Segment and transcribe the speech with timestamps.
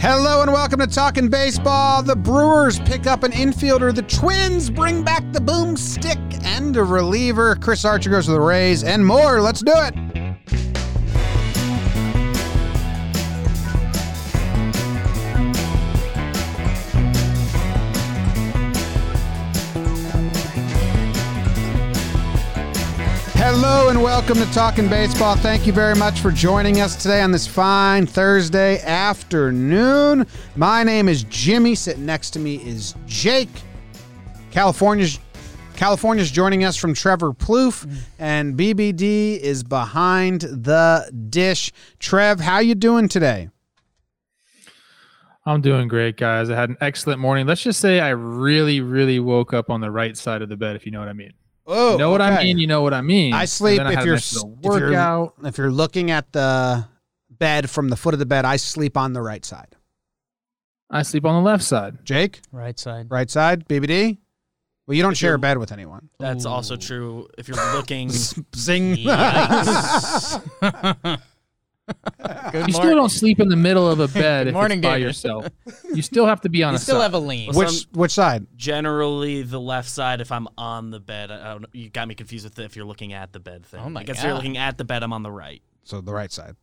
[0.00, 2.04] Hello and welcome to Talking Baseball.
[2.04, 3.92] The Brewers pick up an infielder.
[3.92, 7.56] The Twins bring back the boomstick and a reliever.
[7.56, 9.40] Chris Archer goes to the Rays and more.
[9.40, 10.07] Let's do it.
[23.70, 25.36] Hello and welcome to Talking Baseball.
[25.36, 30.26] Thank you very much for joining us today on this fine Thursday afternoon.
[30.56, 31.74] My name is Jimmy.
[31.74, 33.50] Sitting next to me is Jake.
[34.50, 35.20] California's
[35.76, 37.86] California's joining us from Trevor Plouffe,
[38.18, 41.70] and BBD is behind the dish.
[41.98, 43.50] Trev, how you doing today?
[45.44, 46.48] I'm doing great, guys.
[46.48, 47.46] I had an excellent morning.
[47.46, 50.74] Let's just say I really, really woke up on the right side of the bed,
[50.74, 51.34] if you know what I mean.
[51.70, 52.58] Oh, you know what I mean?
[52.58, 53.34] You know what I mean.
[53.34, 56.86] I sleep I if you're nice s- if you're if you're looking at the
[57.30, 58.44] bed from the foot of the bed.
[58.46, 59.76] I sleep on the right side.
[60.90, 61.98] I sleep on the left side.
[62.04, 63.10] Jake, Right side.
[63.10, 63.68] right side.
[63.68, 64.16] BBD.
[64.86, 66.08] Well, you don't If share a bed with anyone.
[66.18, 67.28] That's also true.
[67.36, 68.08] If you're looking,
[68.56, 68.96] Zing.
[71.88, 72.52] Yikes.
[72.52, 74.96] Good You still don't sleep in the middle of a bed if morning, it's by
[74.98, 75.46] yourself.
[75.94, 77.02] You still have to be on You a still side.
[77.02, 77.50] have a lean.
[77.54, 78.46] Well, which which side?
[78.56, 82.44] generally the left side, if I'm on the bed, I don't, you got me confused
[82.44, 83.80] with the, if you're looking at the bed thing.
[83.84, 85.62] Oh my I guess if you're looking at the bed, I'm on the right.
[85.84, 86.56] So the right side.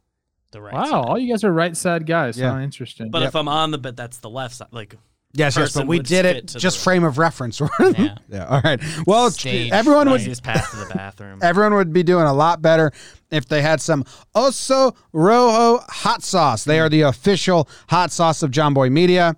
[0.52, 0.94] the right wow, side.
[0.94, 2.38] all you guys are right side guys.
[2.38, 2.52] Yeah.
[2.52, 3.10] Sound interesting.
[3.12, 3.30] But Yep.
[3.30, 4.68] if I'm on the bed, that's the left side.
[4.72, 4.96] Like
[5.36, 7.62] Yes, yes, but we did it just frame of reference.
[7.80, 8.16] Yeah.
[8.30, 8.46] yeah.
[8.46, 8.82] All right.
[9.06, 11.40] Well, Stage everyone would easiest path to the bathroom.
[11.44, 12.92] everyone would be doing a lot better
[13.32, 14.04] if they had some
[14.36, 16.64] Oso Rojo hot sauce.
[16.64, 19.36] They are the official hot sauce of Jomboy Media.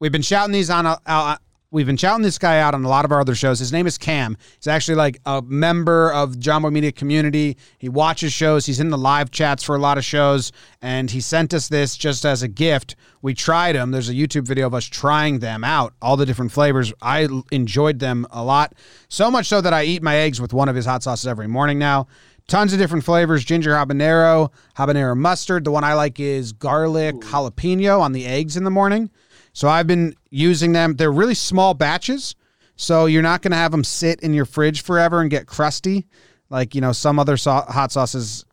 [0.00, 1.36] We've been shouting these on a, uh,
[1.70, 3.58] we've been shouting this guy out on a lot of our other shows.
[3.58, 4.36] His name is Cam.
[4.56, 7.56] He's actually like a member of Jomboy Media community.
[7.78, 8.66] He watches shows.
[8.66, 11.96] He's in the live chats for a lot of shows, and he sent us this
[11.96, 12.96] just as a gift.
[13.22, 13.90] We tried them.
[13.90, 16.92] There's a YouTube video of us trying them out, all the different flavors.
[17.02, 18.74] I enjoyed them a lot,
[19.08, 21.48] so much so that I eat my eggs with one of his hot sauces every
[21.48, 22.06] morning now.
[22.48, 25.64] Tons of different flavors ginger habanero, habanero mustard.
[25.64, 29.10] The one I like is garlic jalapeno on the eggs in the morning.
[29.56, 30.96] So I've been using them.
[30.96, 32.34] They're really small batches.
[32.76, 36.04] So you're not going to have them sit in your fridge forever and get crusty.
[36.50, 38.44] Like, you know, some other sau- hot sauces,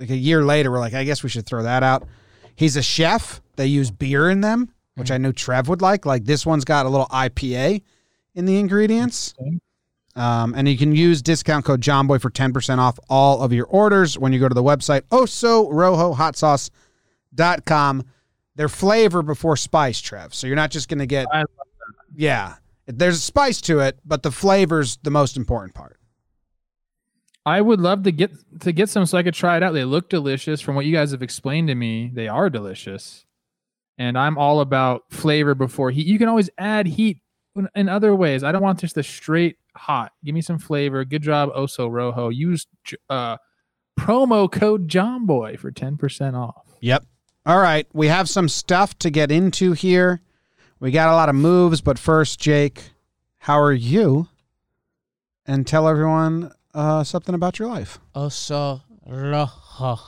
[0.00, 2.08] like a year later, we're like, I guess we should throw that out.
[2.54, 3.42] He's a chef.
[3.56, 6.06] They use beer in them, which I knew Trev would like.
[6.06, 7.82] Like this one's got a little IPA
[8.34, 9.34] in the ingredients.
[10.14, 14.18] Um, and you can use discount code JOMBOY for 10% off all of your orders
[14.18, 18.04] when you go to the website osorojohotsauce.com.
[18.56, 20.34] They're flavor before spice, Trev.
[20.34, 21.48] So you're not just going to get, I love
[22.14, 22.54] yeah,
[22.86, 25.98] there's a spice to it, but the flavor's the most important part.
[27.44, 29.72] I would love to get to get some so I could try it out.
[29.72, 30.60] They look delicious.
[30.60, 33.24] From what you guys have explained to me, they are delicious.
[33.98, 36.06] And I'm all about flavor before heat.
[36.06, 37.18] You can always add heat
[37.54, 38.42] in, in other ways.
[38.42, 40.12] I don't want just the straight hot.
[40.24, 41.04] Give me some flavor.
[41.04, 42.30] Good job, Oso Rojo.
[42.30, 42.66] Use
[43.08, 43.36] uh,
[43.98, 46.66] promo code JOMBOY for 10% off.
[46.80, 47.04] Yep.
[47.46, 47.86] All right.
[47.92, 50.20] We have some stuff to get into here.
[50.80, 52.90] We got a lot of moves, but first, Jake,
[53.38, 54.28] how are you?
[55.46, 58.00] And tell everyone uh, something about your life.
[59.06, 59.98] Rojo.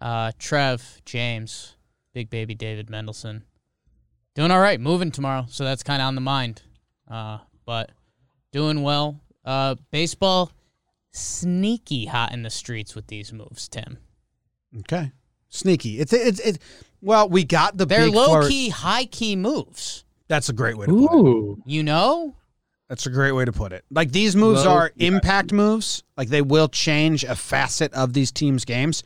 [0.00, 1.76] Uh, Trev, James,
[2.14, 3.42] Big Baby David Mendelson.
[4.34, 4.80] Doing all right.
[4.80, 6.62] Moving tomorrow, so that's kind of on the mind.
[7.08, 7.92] Uh, but
[8.52, 9.20] doing well.
[9.44, 10.50] Uh, baseball,
[11.10, 13.98] sneaky hot in the streets with these moves, Tim.
[14.80, 15.12] Okay.
[15.54, 16.00] Sneaky.
[16.00, 16.58] It's it's it's
[17.00, 20.04] well, we got the They're big low flurry- key, high key moves.
[20.28, 21.58] That's a great way to put it.
[21.66, 22.34] You know?
[22.88, 23.84] That's a great way to put it.
[23.90, 25.06] Like these moves Low are key.
[25.06, 26.02] impact moves.
[26.16, 29.02] Like they will change a facet of these teams' games.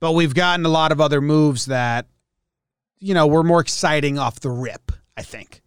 [0.00, 2.06] But we've gotten a lot of other moves that,
[2.98, 5.62] you know, were more exciting off the rip, I think.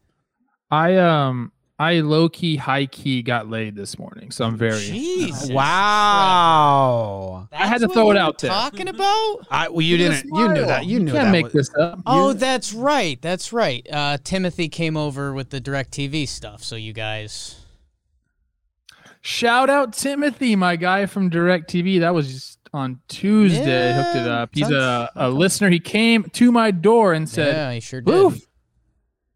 [0.70, 4.80] I um I low key, high key got laid this morning, so I'm very.
[4.82, 5.50] Jesus.
[5.50, 6.79] Wow.
[7.80, 8.50] I had to throw it were out there.
[8.52, 9.38] Talking about?
[9.52, 10.86] I well, you didn't you knew that.
[10.86, 11.32] You knew can't that.
[11.32, 12.00] make was- this up.
[12.06, 13.22] Oh, You- that's right.
[13.22, 13.86] That's right.
[13.92, 17.56] Uh, Timothy came over with the Direct TV stuff, so you guys.
[19.22, 22.00] Shout out Timothy, my guy from Direct TV.
[22.00, 23.94] That was just on Tuesday.
[23.94, 24.50] Hooked it up.
[24.54, 25.70] He's a, a listener.
[25.70, 28.14] He came to my door and said, yeah, he sure did.
[28.14, 28.40] "Woof."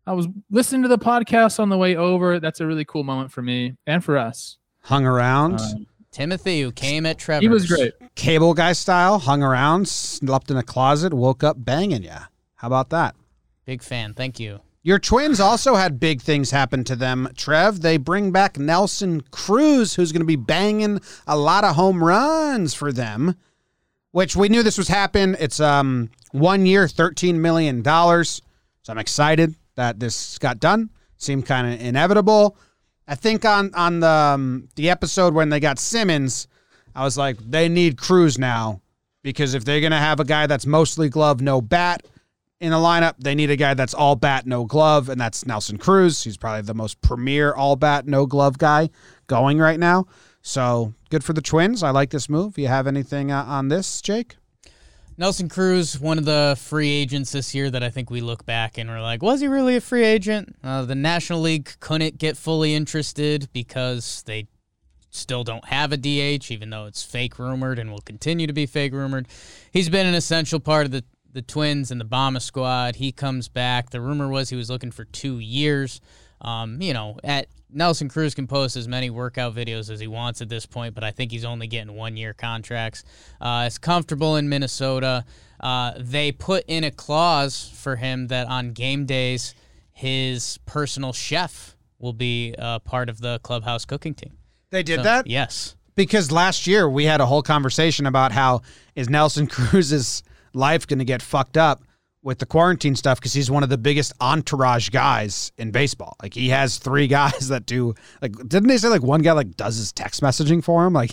[0.07, 2.39] I was listening to the podcast on the way over.
[2.39, 4.57] That's a really cool moment for me and for us.
[4.83, 5.55] hung around.
[5.55, 5.67] Uh,
[6.13, 7.41] Timothy, who came at Trevor's.
[7.43, 7.93] he was great.
[8.15, 12.19] Cable guy style, hung around, slept in a closet, woke up banging ya.
[12.55, 13.15] How about that?
[13.65, 14.13] Big fan.
[14.13, 14.59] Thank you.
[14.83, 17.81] Your twins also had big things happen to them, Trev.
[17.81, 22.73] They bring back Nelson Cruz, who's going to be banging a lot of home runs
[22.73, 23.35] for them,
[24.11, 25.35] which we knew this was happen.
[25.39, 27.83] It's um one year, $13 million.
[27.83, 28.41] So
[28.89, 30.89] I'm excited that this got done.
[31.17, 32.57] Seemed kind of inevitable.
[33.07, 36.47] I think on on the um, the episode when they got Simmons,
[36.95, 38.81] I was like, they need Cruz now
[39.23, 42.05] because if they're gonna have a guy that's mostly glove, no bat
[42.59, 45.77] in the lineup, they need a guy that's all bat, no glove, and that's Nelson
[45.77, 46.23] Cruz.
[46.23, 48.89] He's probably the most premier all bat, no glove guy
[49.27, 50.05] going right now.
[50.41, 51.83] So good for the Twins.
[51.83, 52.57] I like this move.
[52.57, 54.35] You have anything uh, on this, Jake?
[55.15, 58.77] Nelson Cruz, one of the free agents this year that I think we look back
[58.77, 60.55] and we're like, was he really a free agent?
[60.63, 64.47] Uh, the National League couldn't get fully interested because they
[65.11, 68.65] still don't have a DH, even though it's fake rumored and will continue to be
[68.65, 69.27] fake rumored.
[69.71, 72.95] He's been an essential part of the, the Twins and the Bomba Squad.
[72.95, 73.91] He comes back.
[73.91, 76.01] The rumor was he was looking for two years.
[76.41, 80.41] Um, you know, at Nelson Cruz can post as many workout videos as he wants
[80.41, 83.03] at this point, but I think he's only getting one year contracts.
[83.41, 85.25] Uh, it's comfortable in Minnesota.
[85.59, 89.55] Uh, they put in a clause for him that on game days,
[89.91, 94.37] his personal chef will be uh, part of the clubhouse cooking team.
[94.71, 95.75] They did So, that Yes.
[95.95, 98.61] because last year we had a whole conversation about how
[98.95, 100.23] is Nelson Cruz's
[100.53, 101.81] life going to get fucked up
[102.23, 106.15] with the quarantine stuff because he's one of the biggest entourage guys in baseball.
[106.21, 109.55] Like he has three guys that do like didn't they say like one guy like
[109.57, 111.11] does his text messaging for him like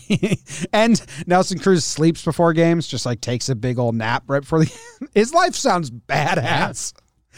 [0.72, 4.60] and Nelson Cruz sleeps before games just like takes a big old nap right before
[4.60, 4.80] the
[5.14, 6.92] his life sounds badass.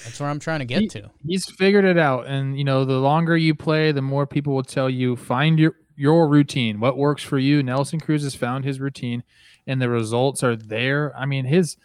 [0.05, 1.11] That's where I'm trying to get He- to.
[1.27, 4.63] He's figured it out, and you know, the longer you play, the more people will
[4.63, 6.81] tell you find your your routine.
[6.81, 7.63] What works for you?
[7.63, 9.23] Nelson Cruz has found his routine,
[9.67, 11.15] and the results are there.
[11.17, 11.77] I mean, his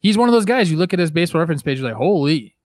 [0.00, 0.70] he's one of those guys.
[0.70, 2.56] You look at his baseball reference page, you're like, holy,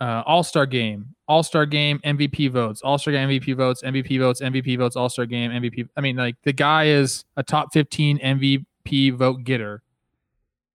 [0.00, 4.18] uh, All Star game, All Star game, MVP votes, All Star game, MVP votes, MVP
[4.18, 5.88] votes, MVP votes, All Star game, MVP.
[5.96, 9.82] I mean, like the guy is a top 15 MVP vote getter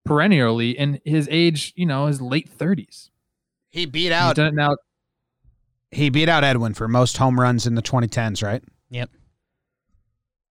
[0.04, 3.10] perennially, and his age, you know, his late 30s.
[3.70, 4.76] He beat He's out done it now
[5.94, 8.62] he beat out Edwin for most home runs in the 2010s, right?
[8.90, 9.10] Yep.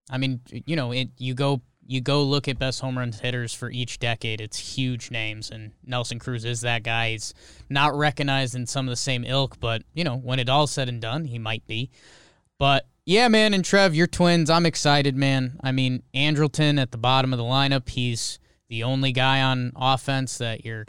[0.09, 3.53] I mean, you know, it you go you go look at best home run hitters
[3.53, 4.41] for each decade.
[4.41, 7.11] It's huge names, and Nelson Cruz is that guy.
[7.11, 7.33] He's
[7.69, 10.89] not recognized in some of the same ilk, but you know, when it all said
[10.89, 11.89] and done, he might be.
[12.57, 14.49] But yeah, man, and Trev, you're twins.
[14.49, 15.59] I'm excited, man.
[15.61, 17.89] I mean, Andrelton at the bottom of the lineup.
[17.89, 18.39] He's
[18.69, 20.85] the only guy on offense that you're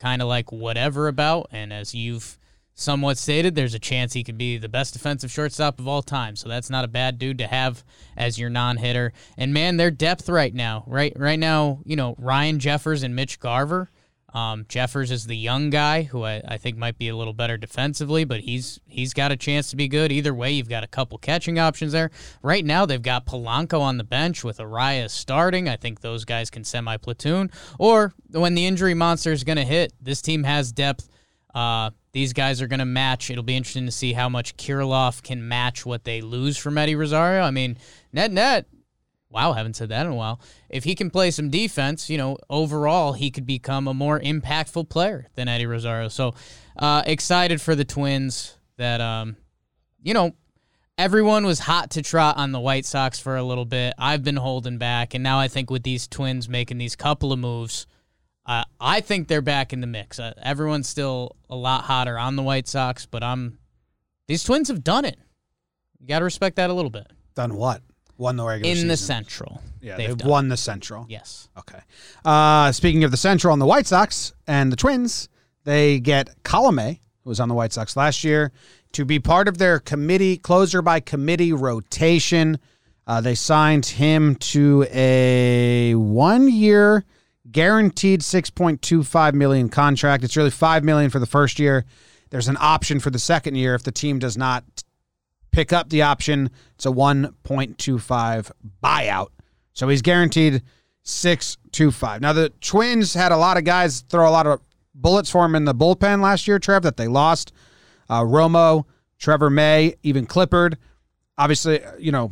[0.00, 2.38] kind of like whatever about, and as you've
[2.78, 6.36] somewhat stated, there's a chance he could be the best defensive shortstop of all time.
[6.36, 7.84] So that's not a bad dude to have
[8.16, 9.12] as your non-hitter.
[9.36, 13.40] And man, their depth right now, right right now, you know, Ryan Jeffers and Mitch
[13.40, 13.90] Garver.
[14.34, 17.56] Um, Jeffers is the young guy who I, I think might be a little better
[17.56, 20.12] defensively, but he's he's got a chance to be good.
[20.12, 22.10] Either way, you've got a couple catching options there.
[22.42, 25.68] Right now, they've got Polanco on the bench with Arias starting.
[25.68, 27.50] I think those guys can semi platoon.
[27.78, 31.08] Or when the injury monster is going to hit, this team has depth.
[31.54, 33.30] Uh, these guys are going to match.
[33.30, 36.96] It'll be interesting to see how much Kirilloff can match what they lose from Eddie
[36.96, 37.42] Rosario.
[37.42, 37.78] I mean,
[38.12, 38.66] net net,
[39.30, 40.40] wow, haven't said that in a while.
[40.68, 44.88] If he can play some defense, you know, overall, he could become a more impactful
[44.88, 46.08] player than Eddie Rosario.
[46.08, 46.34] So,
[46.76, 49.36] uh, excited for the Twins that, um,
[50.02, 50.32] you know,
[50.98, 53.94] everyone was hot to trot on the White Sox for a little bit.
[53.96, 55.14] I've been holding back.
[55.14, 57.86] And now I think with these Twins making these couple of moves,
[58.48, 60.18] uh, I think they're back in the mix.
[60.18, 63.58] Uh, everyone's still a lot hotter on the White Sox, but I'm
[64.26, 65.18] these Twins have done it.
[66.00, 67.06] You got to respect that a little bit.
[67.34, 67.82] Done what?
[68.16, 68.96] Won the regular In the.
[68.96, 69.62] Central.
[69.80, 71.06] Yeah, they've they've, won the Central.
[71.08, 71.48] Yes.
[71.58, 71.78] Okay.
[72.24, 75.28] Uh, speaking of the Central and the White Sox and the Twins,
[75.64, 78.50] they get Colome, who was on the White Sox last year,
[78.92, 82.58] to be part of their committee closer by committee rotation.
[83.06, 87.04] Uh, they signed him to a one-year
[87.50, 90.24] guaranteed 6.25 million contract.
[90.24, 91.84] It's really 5 million for the first year.
[92.30, 94.64] There's an option for the second year if the team does not
[95.50, 96.50] pick up the option.
[96.74, 98.50] It's a 1.25
[98.82, 99.28] buyout.
[99.72, 100.62] So he's guaranteed
[101.04, 102.20] 625.
[102.20, 104.60] Now the Twins had a lot of guys throw a lot of
[104.94, 107.52] bullets for him in the bullpen last year, Trev, that they lost.
[108.10, 108.84] Uh, Romo,
[109.18, 110.76] Trevor May, even Clippard.
[111.36, 112.30] Obviously, you know,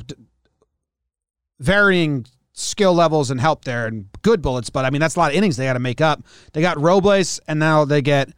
[1.58, 2.26] varying
[2.57, 5.37] skill levels and help there and good bullets, but I mean, that's a lot of
[5.37, 6.25] innings they got to make up.
[6.55, 8.31] They got Robles and now they get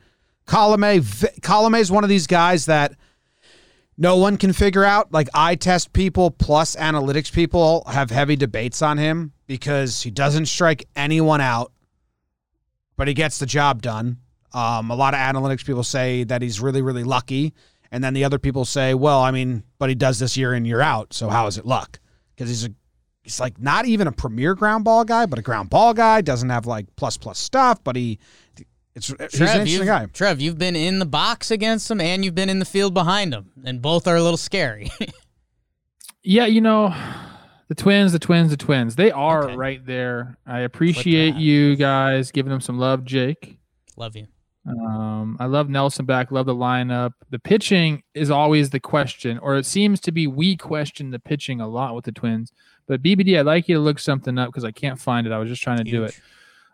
[0.46, 1.00] Colome.
[1.40, 2.94] Colome is one of these guys that
[3.96, 5.12] no one can figure out.
[5.12, 10.46] Like eye test people plus analytics people have heavy debates on him because he doesn't
[10.46, 11.72] strike anyone out,
[12.96, 14.18] but he gets the job done.
[14.52, 17.54] Um, a lot of analytics people say that he's really, really lucky.
[17.92, 20.64] And then the other people say, well, I mean, but he does this year in,
[20.64, 21.12] year out.
[21.14, 22.00] So how is it luck?
[22.34, 22.70] Because he's a
[23.28, 26.20] he's like not even a premier ground ball guy, but a ground ball guy.
[26.22, 28.18] Doesn't have like plus plus stuff, but he
[28.94, 30.06] It's he's an interesting guy.
[30.06, 33.34] Trev, you've been in the box against him and you've been in the field behind
[33.34, 34.90] him, and both are a little scary.
[36.22, 36.94] Yeah, you know,
[37.68, 38.96] the twins, the twins, the twins.
[38.96, 39.56] They are Okay.
[39.56, 40.36] right there.
[40.46, 43.58] I appreciate you guys giving them some love, Jake.
[43.96, 44.26] Love you.
[44.68, 46.30] Um, I love Nelson back.
[46.30, 47.12] Love the lineup.
[47.30, 51.60] The pitching is always the question, or it seems to be we question the pitching
[51.60, 52.52] a lot with the Twins.
[52.88, 55.32] But BBD, I'd like you to look something up because I can't find it.
[55.32, 56.18] I was just trying to do it.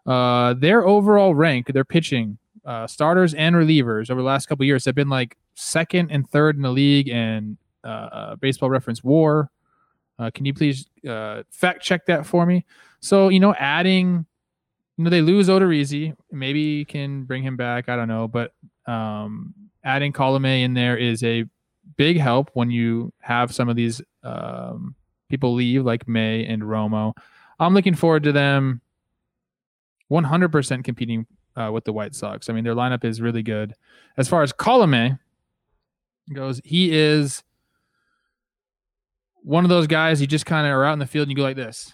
[0.07, 4.67] Uh, their overall rank, their pitching, uh, starters and relievers over the last couple of
[4.67, 9.05] years have been like second and third in the league and uh, uh, Baseball Reference
[9.05, 9.51] WAR.
[10.19, 12.65] Uh, can you please uh, fact check that for me?
[13.01, 14.25] So you know, adding,
[14.97, 17.89] you know, they lose Odorizzi, maybe you can bring him back.
[17.89, 18.53] I don't know, but
[18.87, 19.53] um,
[19.83, 21.45] adding Colome in there is a
[21.97, 24.95] big help when you have some of these um,
[25.29, 27.13] people leave, like May and Romo.
[27.59, 28.81] I'm looking forward to them
[30.11, 31.27] 100% competing
[31.57, 32.49] uh, with the White Sox.
[32.49, 33.75] I mean, their lineup is really good.
[34.17, 35.19] As far as Colome
[36.33, 37.43] goes, he is
[39.43, 41.37] one of those guys you just kind of are out in the field and you
[41.37, 41.93] go like this.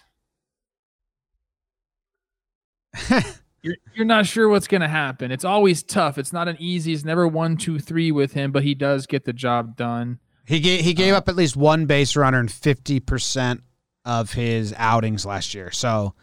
[3.61, 5.31] you're, you're not sure what's going to happen.
[5.31, 6.17] It's always tough.
[6.17, 6.93] It's not an easy.
[6.93, 10.19] It's never one, two, three with him, but he does get the job done.
[10.45, 11.17] He gave he gave oh.
[11.17, 13.61] up at least one base runner in fifty percent
[14.05, 15.71] of his outings last year.
[15.71, 16.15] So,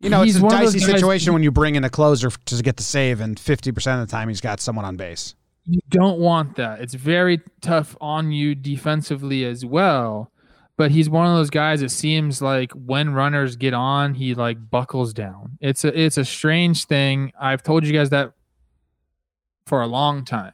[0.00, 2.76] you know, it's a dicey guys- situation when you bring in a closer to get
[2.76, 5.34] the save, and fifty percent of the time he's got someone on base.
[5.64, 6.80] You don't want that.
[6.80, 10.30] It's very tough on you defensively as well.
[10.76, 11.80] But he's one of those guys.
[11.80, 15.56] It seems like when runners get on, he like buckles down.
[15.60, 17.32] It's a it's a strange thing.
[17.40, 18.32] I've told you guys that
[19.66, 20.52] for a long time.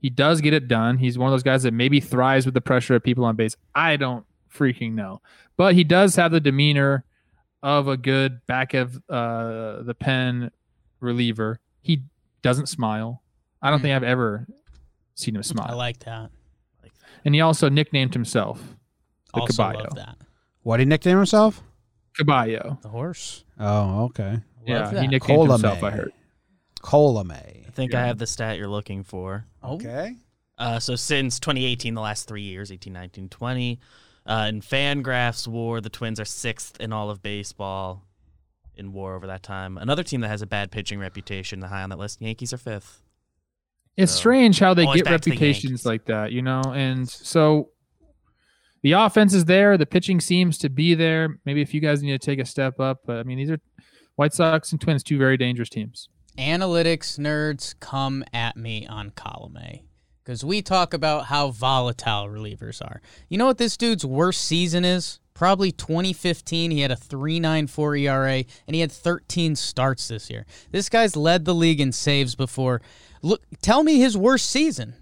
[0.00, 0.98] He does get it done.
[0.98, 3.56] He's one of those guys that maybe thrives with the pressure of people on base.
[3.74, 4.24] I don't
[4.54, 5.20] freaking know,
[5.56, 7.04] but he does have the demeanor
[7.62, 10.50] of a good back of uh, the pen
[11.00, 11.58] reliever.
[11.82, 12.02] He
[12.42, 13.22] doesn't smile.
[13.60, 13.82] I don't Hmm.
[13.86, 14.46] think I've ever
[15.14, 15.64] seen him smile.
[15.64, 15.78] I smile.
[15.78, 16.30] like that.
[17.24, 18.76] and he also nicknamed himself
[19.34, 19.80] the also Caballo.
[19.84, 20.16] love that.
[20.62, 21.62] What did he nickname himself?
[22.16, 22.78] Caballo.
[22.82, 23.44] The horse.
[23.58, 24.30] Oh, okay.
[24.30, 25.02] Love Yeah, that.
[25.02, 25.50] he nicknamed Colome.
[25.52, 25.82] himself.
[25.82, 26.12] I heard.
[26.82, 27.57] Colome.
[27.78, 28.02] I think Yeah.
[28.02, 29.46] I have the stat you're looking for.
[29.62, 30.16] Oh, Okay.
[30.58, 33.78] Uh, so since 2018, the last three years, 18, 19, 20,
[34.26, 38.04] uh, in Fangraphs WAR, the Twins are sixth in all of baseball
[38.74, 39.78] in WAR over that time.
[39.78, 42.58] Another team that has a bad pitching reputation, the high on that list, Yankees are
[42.58, 43.00] fifth.
[43.96, 46.62] It's So, strange how they get back to the reputations like that, you know.
[46.74, 47.70] And so
[48.82, 49.78] the offense is there.
[49.78, 51.38] The pitching seems to be there.
[51.44, 53.60] Maybe if you guys need to take a step up, but I mean, these are
[54.16, 56.08] White Sox and Twins, two very dangerous teams.
[56.38, 59.82] Analytics nerds come at me on column A
[60.24, 63.00] because we talk about how volatile relievers are.
[63.28, 65.20] You know what this dude's worst season is?
[65.34, 66.70] Probably 2015.
[66.70, 70.46] He had a 3.94 ERA and he had 13 starts this year.
[70.70, 72.80] This guy's led the league in saves before.
[73.22, 74.94] Look, tell me his worst season.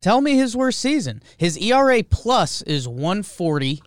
[0.00, 1.22] Tell me his worst season.
[1.36, 3.82] His ERA plus is 140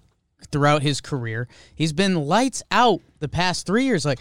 [0.52, 1.48] throughout his career.
[1.76, 4.06] He's been lights out the past three years.
[4.06, 4.20] Like,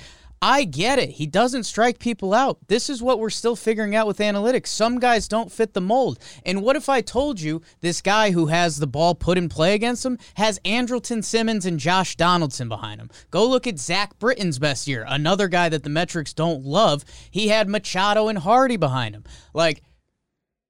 [0.48, 1.10] I get it.
[1.10, 2.58] He doesn't strike people out.
[2.68, 4.68] This is what we're still figuring out with analytics.
[4.68, 6.20] Some guys don't fit the mold.
[6.44, 9.74] And what if I told you this guy who has the ball put in play
[9.74, 13.10] against him has Andrelton Simmons and Josh Donaldson behind him?
[13.32, 17.04] Go look at Zach Britton's best year, another guy that the metrics don't love.
[17.28, 19.24] He had Machado and Hardy behind him.
[19.52, 19.82] Like,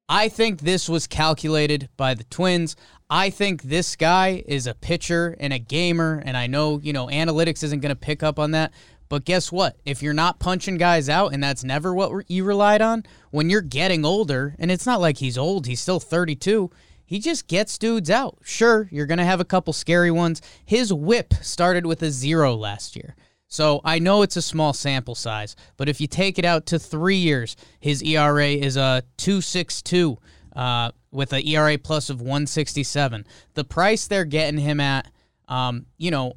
[0.09, 2.77] I think this was calculated by the Twins.
[3.11, 7.09] I think this guy is a pitcher and a gamer, and I know, you know,
[7.09, 8.73] analytics isn't going to pick up on that.
[9.09, 9.77] But guess what?
[9.85, 13.61] If you're not punching guys out, and that's never what you relied on, when you're
[13.61, 16.71] getting older, and it's not like he's old, he's still 32,
[17.05, 18.39] he just gets dudes out.
[18.43, 20.43] Sure, you're going to have a couple scary ones.
[20.65, 23.15] His whip started with a zero last year.
[23.49, 26.81] So I know it's a small sample size, but if you take it out to
[26.81, 30.19] three years, his ERA is a 262
[30.57, 33.25] uh, with an ERA plus of 167.
[33.55, 35.09] The price they're getting him at,
[35.47, 36.35] um, you know,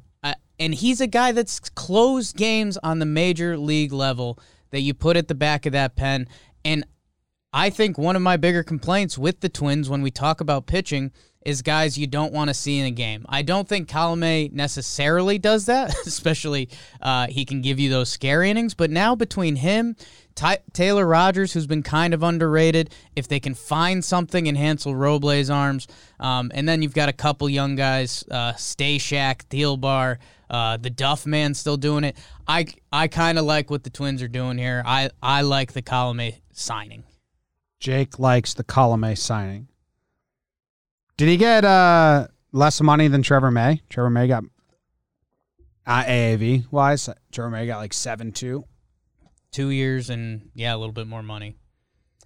[0.60, 4.38] and he's a guy that's closed games on the major league level
[4.70, 6.28] that you put at the back of that pen.
[6.64, 6.84] And
[7.52, 11.10] I think one of my bigger complaints with the Twins when we talk about pitching
[11.44, 13.24] is guys you don't want to see in a game.
[13.26, 16.68] I don't think Colome necessarily does that, especially
[17.00, 18.74] uh, he can give you those scare innings.
[18.74, 19.96] But now between him,
[20.34, 24.94] Ty- Taylor Rogers, who's been kind of underrated, if they can find something in Hansel
[24.94, 25.88] Robles' arms,
[26.20, 30.18] um, and then you've got a couple young guys, uh, Stashak, Deal Bar,
[30.50, 32.16] uh, the Duff Man still doing it.
[32.46, 34.82] I I kind of like what the Twins are doing here.
[34.84, 37.04] I I like the Colome signing.
[37.78, 39.68] Jake likes the Colome signing.
[41.16, 43.80] Did he get uh, less money than Trevor May?
[43.88, 44.44] Trevor May got
[45.86, 47.08] uh, AAV wise.
[47.32, 48.64] Trevor May got like seven two.
[49.52, 51.56] two years and yeah, a little bit more money.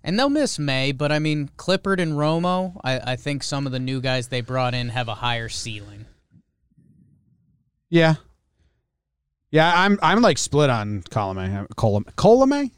[0.03, 2.79] And they'll miss May, but I mean Clippard and Romo.
[2.85, 6.05] I, I think some of the new guys they brought in have a higher ceiling.
[7.95, 8.17] Yeah.
[9.53, 11.65] Yeah, I'm I'm like split on Colome.
[11.77, 12.73] Colome.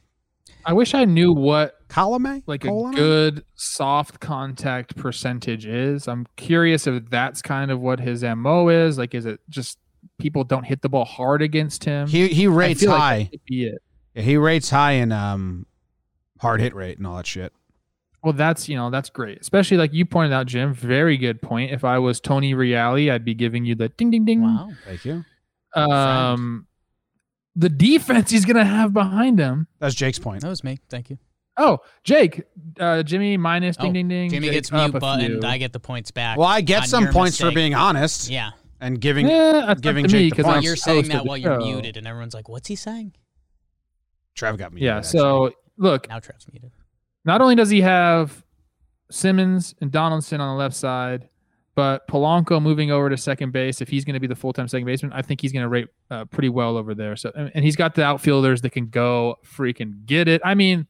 [0.67, 2.43] I wish I knew what Colome?
[2.47, 6.07] like a good soft contact percentage is.
[6.07, 8.99] I'm curious if that's kind of what his mo is.
[8.99, 9.79] Like, is it just
[10.19, 12.09] people don't hit the ball hard against him?
[12.09, 13.29] He he rates like high.
[13.31, 13.83] could be it.
[14.15, 15.65] Yeah, he rates high in um
[16.41, 17.55] hard hit rate and all that shit.
[18.27, 20.75] Well, that's you know that's great, especially like you pointed out, Jim.
[20.75, 21.71] Very good point.
[21.71, 24.43] If I was Tony Reali, I'd be giving you the ding ding ding.
[24.43, 24.71] Wow.
[24.85, 25.25] Thank you.
[25.77, 26.67] Um,
[27.55, 29.69] the defense he's gonna have behind him.
[29.79, 30.41] That's Jake's point.
[30.43, 30.81] That was me.
[30.89, 31.19] Thank you.
[31.57, 32.43] Oh, Jake,
[32.81, 34.29] uh, Jimmy minus ding Oh, ding ding.
[34.31, 35.41] Jimmy Jake gets up mute a button.
[35.41, 35.49] few.
[35.49, 36.37] I get the points back.
[36.37, 38.51] Well, I get some your points for being honest Yeah.
[38.81, 40.67] and giving Yeah, giving Jake me the 'cause points.
[40.67, 41.65] You're saying that while you're show.
[41.65, 43.13] muted, and everyone's like, "What's he saying?"
[44.35, 44.81] Trev got me.
[44.83, 45.01] Yeah.
[45.03, 46.73] So look, Now Trev's muted.
[47.27, 48.43] Not only does he have
[49.11, 51.29] Simmons and Donaldson on the left side,
[51.75, 53.81] but Polanco moving over to second base.
[53.83, 55.69] If he's going to be the full time second baseman, I think he's going to
[55.69, 57.17] rate uh, pretty well over there.
[57.17, 60.41] So, and and he's got the outfielders that can go freaking get it.
[60.45, 60.87] I mean,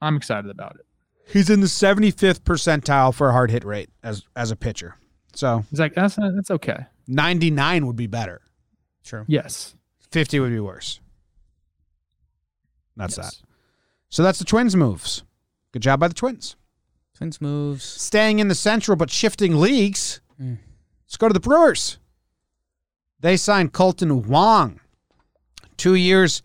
[0.00, 0.86] I'm excited about it.
[1.30, 4.96] he's in the 75th percentile for a hard hit rate as as a pitcher.
[5.34, 6.86] So He's like, that's that's okay.
[7.06, 8.40] 99 would be better.
[9.04, 9.24] True.
[9.28, 9.74] Yes,
[10.10, 11.00] 50 would be worse.
[12.96, 13.36] That's Yes.
[13.40, 13.46] that.
[14.10, 15.22] So that's the Twins moves.
[15.72, 16.56] Good job by the Twins.
[17.16, 17.84] Twins moves.
[17.84, 20.20] Staying in the Central but shifting leagues.
[20.40, 20.58] Mm.
[21.06, 21.98] Let's go to the Brewers.
[23.20, 24.80] They signed Kolten Wong.
[25.76, 26.42] Two years,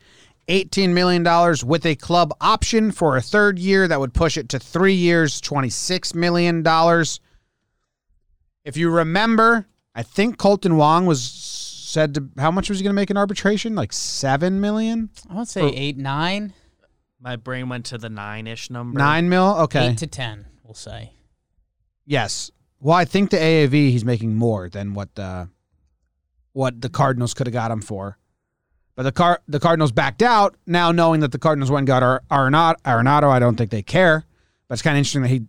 [0.48, 1.24] $18 million
[1.66, 5.42] with a club option for a third year that would push it to three years,
[5.42, 6.64] $26 million.
[8.64, 12.94] If you remember, I think Kolten Wong was said to, how much was he going
[12.94, 13.76] to make in arbitration?
[13.76, 15.10] Like 7 million?
[15.30, 16.54] I would say For- eight, nine,
[17.26, 19.00] My brain went to the nine ish number.
[19.00, 19.58] Nine mil?
[19.62, 19.88] Okay.
[19.90, 20.46] eight to ten.
[20.64, 21.12] We'll say.
[22.06, 22.52] Yes.
[22.80, 25.50] Well, I think the AAV he's making more than what the
[26.54, 28.20] what the Cardinals could have got him for.
[28.96, 30.56] But the car the Cardinals backed out.
[30.68, 33.82] Now knowing that the Cardinals went and got Ar- Arenado, Arenado, I don't think they
[33.82, 34.24] care.
[34.68, 35.42] But it's kind of interesting that he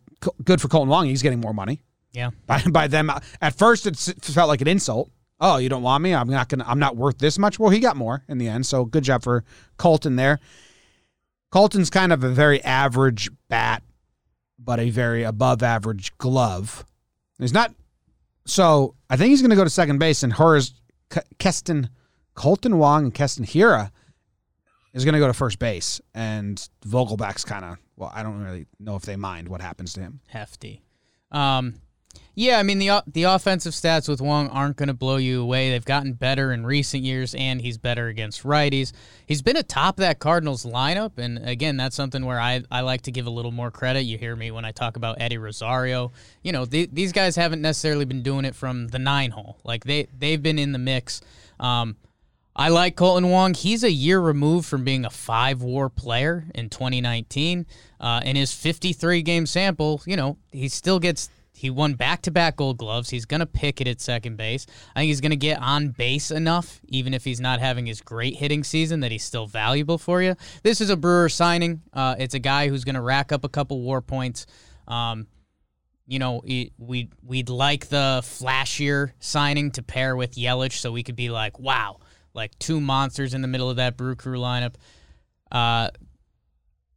[0.45, 1.05] good for Kolten Wong.
[1.05, 2.31] He's getting more money Yeah.
[2.47, 3.11] by by them.
[3.11, 5.11] Uh, at first, it felt like an insult.
[5.39, 6.15] Oh, you don't want me?
[6.15, 6.65] I'm not gonna.
[6.67, 7.59] I'm not worth this much.
[7.59, 8.65] Well, he got more in the end.
[8.65, 9.45] So good job for
[9.79, 10.41] Kolten there.
[11.53, 13.83] Kolten's kind of a very average bat,
[14.59, 16.85] but a very above average glove.
[17.39, 17.75] He's not.
[18.47, 20.75] So I think he's going to go to second base, and hers
[21.39, 21.91] Keston
[22.35, 23.91] Kolten Wong and Keston Hiura
[24.93, 28.13] is going to go to first base, and Vogelbach's kind of well.
[28.15, 30.21] I don't really know if they mind what happens to him.
[30.29, 30.83] hefty.
[31.31, 31.75] Um,
[32.39, 35.71] yeah, I mean the the offensive stats with Wong aren't going to blow you away.
[35.71, 38.93] They've gotten better in recent years, and he's better against righties.
[39.25, 43.11] He's been atop that Cardinals lineup, and again, that's something where I, I like to
[43.11, 44.03] give a little more credit.
[44.03, 46.13] You hear me when I talk about Eddie Rosario.
[46.43, 49.59] You know, the, these guys haven't necessarily been doing it from the nine hole.
[49.65, 51.23] Like they they've been in the mix.
[51.59, 51.97] Um,
[52.55, 53.53] I like Kolten Wong.
[53.55, 57.67] He's a year removed from being a five war player in 2019.
[57.99, 62.31] Uh, in his 53 game sample, you know, he still gets, he won back to
[62.31, 63.09] back gold gloves.
[63.09, 64.67] He's going to pick it at second base.
[64.95, 68.03] I think he's going to get on base enough, even if he's not having his
[68.03, 70.37] great hitting season, that he's still valuable for you.
[70.63, 71.81] This is a Brewer signing.
[71.95, 74.47] Uh, it's a guy who's going to rack up a couple war points.
[74.87, 75.29] Um,
[76.07, 81.03] you know, we we we'd like the flashier signing to pair with Yelich, so we
[81.03, 81.99] could be like, wow,
[82.35, 84.75] like two monsters in the middle of that Brew Crew lineup.
[85.51, 85.89] Uh,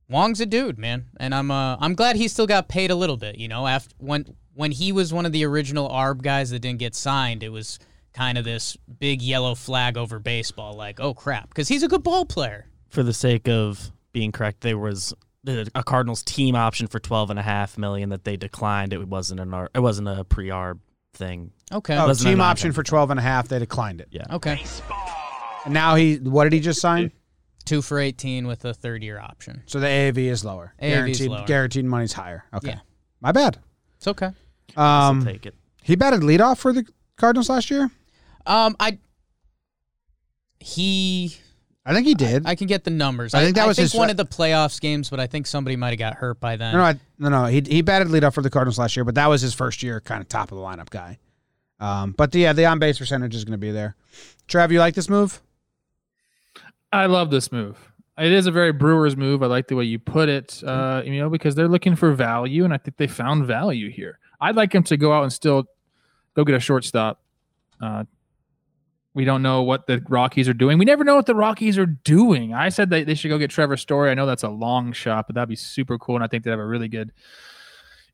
[0.10, 3.18] Wong's a dude, man, and I'm uh I'm glad he still got paid a little
[3.18, 3.38] bit.
[3.38, 6.80] You know, after when when he was one of the original ARB guys that didn't
[6.80, 7.80] get signed, it was
[8.14, 12.04] kind of this big yellow flag over baseball, like oh crap, because he's a good
[12.04, 12.66] ball player.
[12.90, 15.14] For the sake of being correct, there was
[15.48, 18.94] a Cardinals team option for twelve and a half million that they declined.
[18.94, 20.80] It wasn't an ar- it wasn't a pre-arb
[21.14, 21.52] thing.
[21.72, 22.74] Okay, Oh, wasn't team option option.
[22.74, 23.48] for 12 and a half.
[23.48, 24.08] They declined it.
[24.12, 24.26] Yeah.
[24.32, 24.62] okay,
[25.66, 27.12] And now he, what did he just sign?
[27.66, 29.62] two for eighteen with a third year option.
[29.68, 30.74] So the AAV is lower.
[30.82, 31.46] AAV is guaranteed, lower.
[31.46, 32.44] guaranteed money's higher.
[32.54, 32.70] Okay.
[32.70, 32.80] Yeah.
[33.22, 33.60] My bad.
[34.00, 34.32] It's okay.
[34.76, 35.56] I'll Um, take it.
[35.84, 36.86] he batted leadoff for the
[37.18, 37.92] Cardinals last year.
[38.48, 38.98] Um, I
[40.60, 41.38] he
[41.86, 42.46] I think he did.
[42.46, 43.34] I can get the numbers.
[43.34, 45.28] I think that was I his think one fir- of the playoffs games, but I
[45.28, 46.74] think somebody might have got hurt by then.
[46.74, 47.46] no, no, I, no, no.
[47.46, 50.00] He he batted leadoff for the Cardinals last year, but that was his first year,
[50.02, 51.18] kind of top of the lineup guy.
[51.80, 53.96] Um, but the, yeah, the on base percentage is going to be there.
[54.50, 55.42] Trav, you like this move?
[56.92, 57.78] I love this move.
[58.20, 59.42] It is a very Brewers move.
[59.44, 60.62] I like the way you put it.
[60.66, 64.20] Uh, you know, because they're looking for value, and I think they found value here.
[64.42, 65.66] I'd like him to go out and still
[66.36, 67.22] go get a shortstop.
[67.82, 68.04] Uh,
[69.16, 70.78] We don't know what the Rockies are doing.
[70.78, 72.54] We never know what the Rockies are doing.
[72.54, 74.12] I said that they should go get Trevor Story.
[74.12, 76.16] I know that's a long shot, but that'd be super cool.
[76.16, 77.12] And I think they'd have a really good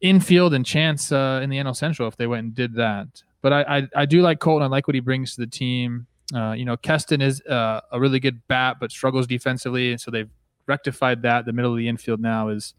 [0.02, 3.24] infield and chance uh, in the NL Central if they went and did that.
[3.42, 4.64] But I, I, I do like Kolten.
[4.64, 6.08] I like what he brings to the team.
[6.34, 10.10] Uh, you know, Keston is uh, a really good bat, but struggles defensively, and so
[10.10, 10.30] they've
[10.68, 11.46] rectified that.
[11.46, 12.74] The middle of the infield now is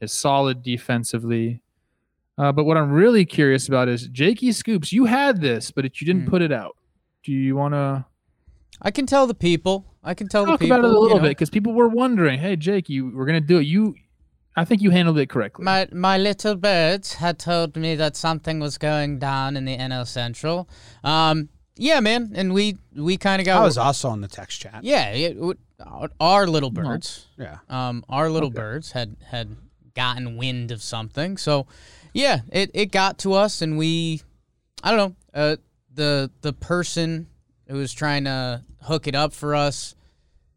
[0.00, 1.62] is solid defensively.
[2.38, 4.92] Uh, but what I'm really curious about is Jakey Scoops.
[4.92, 6.30] You had this, but you didn't Hmm.
[6.30, 6.76] put it out.
[7.22, 8.04] Do you want to
[8.80, 9.86] I can tell the people.
[10.02, 11.72] I can tell talk the people about it a you little know, bit because people
[11.74, 13.94] were wondering, "Hey, Jake, you we're gonna do it." You,
[14.56, 15.64] I think you handled it correctly.
[15.64, 20.04] My my little birds had told me that something was going down in the NL
[20.04, 20.68] Central.
[21.04, 24.60] Um, yeah, man, and we we kind of got I was also on the text
[24.60, 24.80] chat.
[24.84, 27.58] yeah, it, w- our- our little birds, Yeah.
[27.68, 28.56] um, our little Okay.
[28.58, 29.56] birds had had
[29.94, 31.36] gotten wind of something.
[31.36, 31.66] So,
[32.14, 34.22] yeah, it, it got to us, and we,
[34.82, 35.56] I don't know, uh,
[35.94, 37.26] the the person
[37.68, 39.94] who was trying to hook it up for us.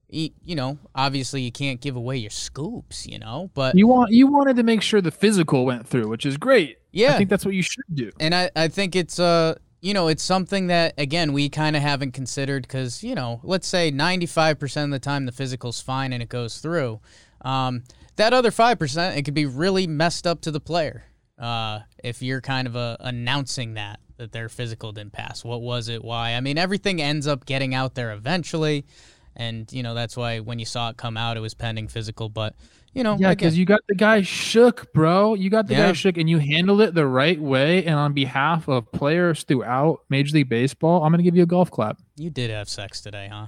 [0.08, 4.12] He, you know, obviously you can't give away your scoops, you know, but you want
[4.12, 6.78] you wanted to make sure the physical went through, which is great.
[6.92, 8.12] yeah, I think that's what you should do.
[8.20, 11.82] and I, I think it's uh you know it's something that again we kind of
[11.84, 16.24] haven't considered because you know let's say 95% of the time the physical's fine and
[16.24, 17.00] it goes through.
[17.42, 17.84] Um,
[18.16, 21.04] that other 5% it could be really messed up to the player
[21.38, 25.44] uh, if you're kind of uh, announcing that that their physical didn't pass.
[25.44, 26.04] What was it?
[26.04, 26.34] Why?
[26.34, 28.88] I mean everything ends up getting out there eventually
[29.36, 32.28] and you know that's why when you saw it come out it was pending physical
[32.28, 32.56] but
[32.96, 35.36] you know Yeah, because you got the guy shook, bro.
[35.36, 35.88] You got the Yeah.
[35.88, 37.86] guy shook, and you handled it the right way.
[37.86, 41.70] And on behalf of players throughout Major League Baseball, I'm gonna give you a golf
[41.70, 42.00] clap.
[42.16, 43.48] you did have sex today huh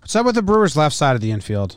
[0.00, 1.76] What's up with the Brewers' left side of the infield?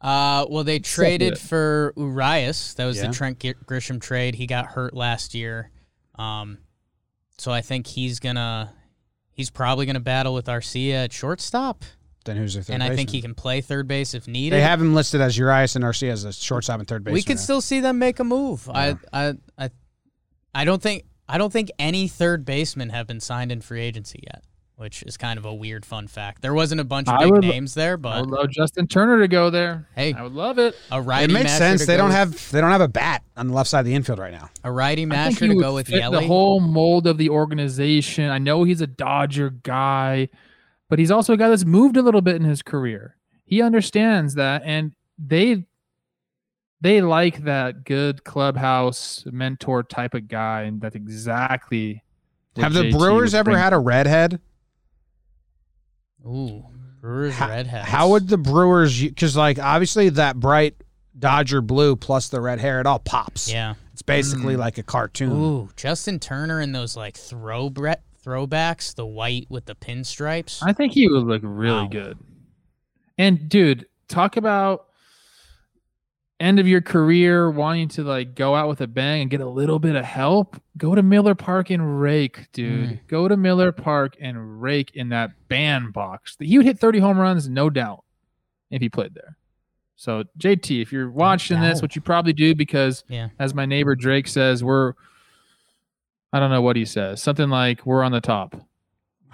[0.00, 2.74] Uh, well, they traded for Urias.
[2.74, 3.06] That was Yeah.
[3.08, 4.34] the Trent Grisham trade.
[4.34, 5.70] He got hurt last year,
[6.16, 6.58] um,
[7.38, 8.72] so I think he's gonna
[9.32, 11.84] he's probably gonna battle with Arcia at shortstop,
[12.24, 13.14] Then who's their third and I think baseman?
[13.14, 14.56] he can play third base if needed.
[14.56, 17.14] They have him listed as Urias and Arcia as a shortstop and third baseman.
[17.14, 18.66] we could still see them make a move.
[18.72, 18.94] Yeah.
[19.12, 19.70] I, I, I,
[20.54, 24.20] I don't think I don't think any third basemen have been signed in free agency
[24.24, 24.42] yet,
[24.76, 26.40] which is kind of a weird fun fact.
[26.42, 28.86] There wasn't a bunch of I big would- names there, but I would love Justin
[28.86, 29.86] Turner to go there.
[29.94, 30.74] hey, I would love it.
[30.90, 31.30] a righty.
[31.30, 31.84] It makes sense.
[31.86, 33.94] They don't with- have they don't have a bat on the left side of the
[33.94, 34.48] infield right now.
[34.62, 36.20] a righty I masher to would go with fit Yelly.
[36.20, 38.30] the whole mold of the organization.
[38.30, 40.28] I know he's a Dodger guy,
[40.88, 43.16] but he's also a guy that's moved a little bit in his career.
[43.44, 45.64] He understands that, and they
[46.80, 52.02] they like that good clubhouse mentor type of guy, and that's exactly.
[52.56, 53.56] Have the JT Brewers ever bring.
[53.58, 54.40] had a redhead?
[56.26, 56.64] Ooh,
[57.00, 57.88] Brewers How, redheads.
[57.88, 59.00] how would the Brewers?
[59.02, 60.74] Because like obviously that bright
[61.18, 63.50] Dodger blue plus the red hair, it all pops.
[63.50, 63.74] Yeah.
[63.92, 64.58] It's basically Mm.
[64.58, 65.30] like a cartoon.
[65.32, 67.92] Ooh, Justin Turner and those like throw bre-
[68.24, 70.60] throwbacks, the white with the pinstripes.
[70.64, 71.88] I think he would look really Wow.
[71.88, 72.18] good.
[73.18, 74.86] And dude, talk about
[76.40, 79.48] end of your career wanting to like go out with a bang and get a
[79.48, 80.60] little bit of help.
[80.76, 82.88] Go to Miller Park and rake, dude.
[82.90, 82.98] Mm.
[83.06, 86.36] Go to Miller Park and rake in that bandbox.
[86.40, 88.04] He would hit 30 home runs, no doubt,
[88.70, 89.36] if he played there.
[89.96, 91.82] So JT, if you're watching this, doubt.
[91.82, 93.28] what you probably do because Yeah.
[93.38, 94.94] as my neighbor Drake says, we're
[96.34, 97.22] I don't know what he says.
[97.22, 98.56] Something like we're on the top.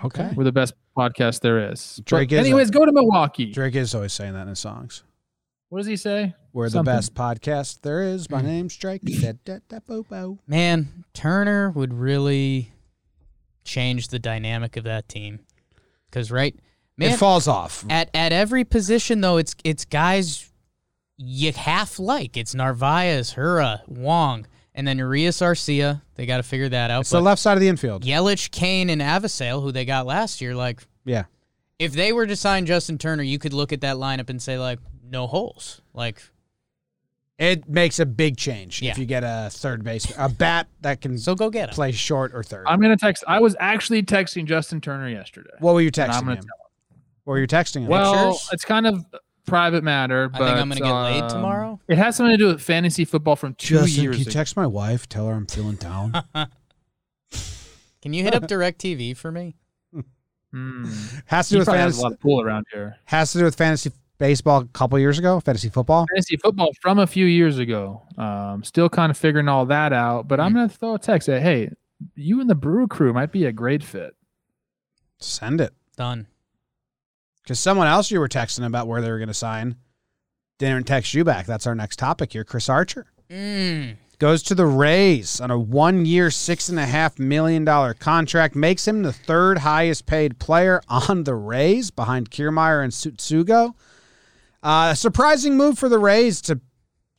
[0.04, 0.30] Okay.
[0.36, 2.00] We're the best podcast there is.
[2.04, 3.52] Drake But is a- anyways, go to Milwaukee.
[3.52, 5.02] Drake is always saying that in his songs.
[5.70, 6.34] What does he say?
[6.52, 8.28] We're the best podcast there is.
[8.28, 8.46] My Mm.
[8.46, 9.02] name's Drake.
[9.02, 10.38] Da, da, da, bo, bo.
[10.46, 12.72] Man, Turner would really
[13.64, 15.40] change the dynamic of that team.
[16.10, 16.54] Cause right,
[16.96, 17.84] man, it falls off.
[17.88, 20.50] at at every position though, it's it's guys
[21.16, 22.36] you half like.
[22.36, 26.02] It's Narvaez, Hiura, Wong, and then Urias Arcia.
[26.14, 27.00] They got to figure that out.
[27.00, 28.04] It's the left side of the infield.
[28.04, 31.24] Yelich, Cain, and Avisail, who they got last year, like Yeah.
[31.78, 34.58] if they were to sign Justin Turner, you could look at that lineup and say
[34.58, 35.80] like no holes.
[35.94, 36.22] Like
[37.38, 38.90] It makes a big change Yeah.
[38.92, 41.74] if you get a third base, a bat that can so go get him.
[41.74, 42.66] play short or third.
[42.68, 43.24] I'm gonna text.
[43.26, 45.50] I was actually texting Justin Turner yesterday.
[45.58, 46.44] what were you And I'm texting gonna him?
[47.24, 47.86] What were you texting him?
[47.86, 48.48] Well, Pictures?
[48.52, 49.04] it's kind of
[49.46, 51.80] private matter, I think I'm gonna get laid um, tomorrow.
[51.88, 54.32] It has something to do with fantasy football from two Justin, years can you ago.
[54.32, 55.08] text my wife?
[55.08, 56.12] Tell her I'm feeling down.
[58.02, 59.56] Can you hit up DirecTV for me?
[60.52, 60.84] Hmm.
[61.26, 62.00] has to He do with probably has fantasy.
[62.00, 62.96] a lot of pool around here.
[63.04, 65.38] Has to do with fantasy baseball a couple years ago.
[65.40, 66.06] Fantasy football.
[66.14, 68.02] Fantasy football from a few years ago.
[68.16, 70.46] Um, still kind of figuring all that out, but Hmm.
[70.46, 71.26] I'm gonna throw a text.
[71.26, 71.70] Say, hey,
[72.16, 74.14] you and the Brew Crew might be a great fit.
[75.18, 76.26] Send it Done.
[77.42, 79.76] Because someone else you were texting about where they were going to sign
[80.58, 81.46] didn't text you back.
[81.46, 82.44] That's our next topic here.
[82.44, 83.06] Chris Archer.
[83.30, 83.96] Mm.
[84.18, 89.12] goes to the Rays on a and a half million dollar contract, makes him the
[89.12, 93.74] third highest paid player on the Rays behind Kiermaier and Tsutsugo.
[94.62, 96.60] Uh, surprising move for the Rays to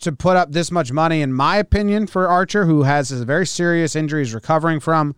[0.02, 3.46] to put up this much money, in my opinion, for Archer, who has a very
[3.46, 5.16] serious injury he's recovering from.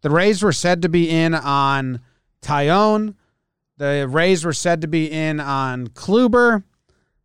[0.00, 2.00] The Rays were said to be in on
[2.40, 3.14] Taillon.
[3.78, 6.64] The Rays were said to be in on Kluber.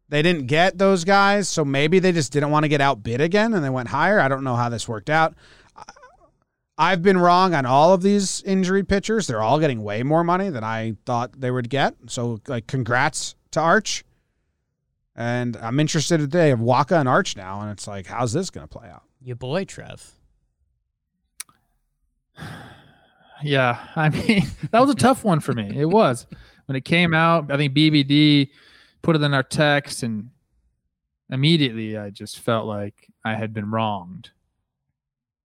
[0.09, 3.53] They didn't get those guys, so maybe they just didn't want to get outbid again
[3.53, 4.19] and they went higher.
[4.19, 5.35] I don't know how this worked out.
[6.77, 9.27] I've been wrong on all of these injury pitchers.
[9.27, 11.95] They're all getting way more money than I thought they would get.
[12.07, 14.03] So, like, congrats to Arch.
[15.15, 18.67] And I'm interested today of Wacha and Arch now, and it's like, how's this going
[18.67, 19.03] to play out?
[19.21, 20.11] Your boy Trev.
[23.43, 25.71] Yeah, I mean that was a tough one for me.
[25.75, 26.25] It was
[26.65, 27.51] when it came out.
[27.51, 28.49] I think BBD
[29.01, 30.29] put it in our text, and
[31.29, 34.31] immediately I just felt like I had been wronged.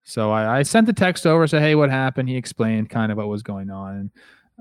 [0.04, 3.18] So I, I sent the text over, said, "Hey, what happened?" He explained kind of
[3.18, 4.10] what was going on, and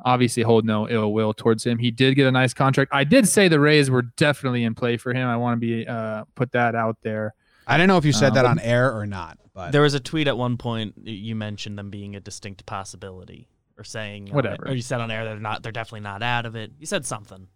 [0.04, 1.78] obviously hold no ill will towards him.
[1.78, 2.91] He did get a nice contract.
[2.93, 5.28] I did say the Rays were definitely in play for him.
[5.28, 7.34] I want to be uh, put that out there.
[7.67, 9.96] I don't know if you said Um, that on air or not, but There was
[9.96, 14.68] a tweet at one point you mentioned them being a distinct possibility, or saying Whatever.
[14.68, 15.63] or you said on air they're not.
[15.63, 16.72] They're definitely not out of it.
[16.80, 17.48] You said something.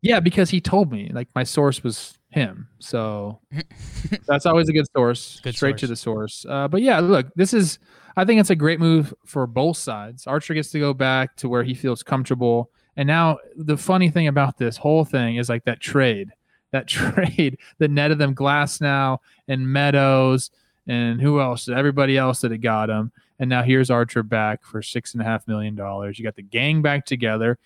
[0.00, 2.68] Yeah, because he told me like my source was him.
[2.78, 3.40] So
[4.26, 5.40] that's always a good source.
[5.40, 6.46] Good straight to the source.
[6.48, 7.78] Uh, but yeah, look, this is
[8.16, 10.26] I think it's a great move for both sides.
[10.26, 12.70] Archer gets to go back to where he feels comfortable.
[12.96, 16.30] And now the funny thing about this whole thing is like that trade.
[16.72, 19.18] That trade the net of them Glasnow
[19.48, 20.50] and Meadows
[20.88, 21.68] and who else?
[21.68, 23.12] Everybody else that had got him.
[23.38, 26.18] And now here's Archer back for six and a half million dollars.
[26.18, 27.58] You got the gang back together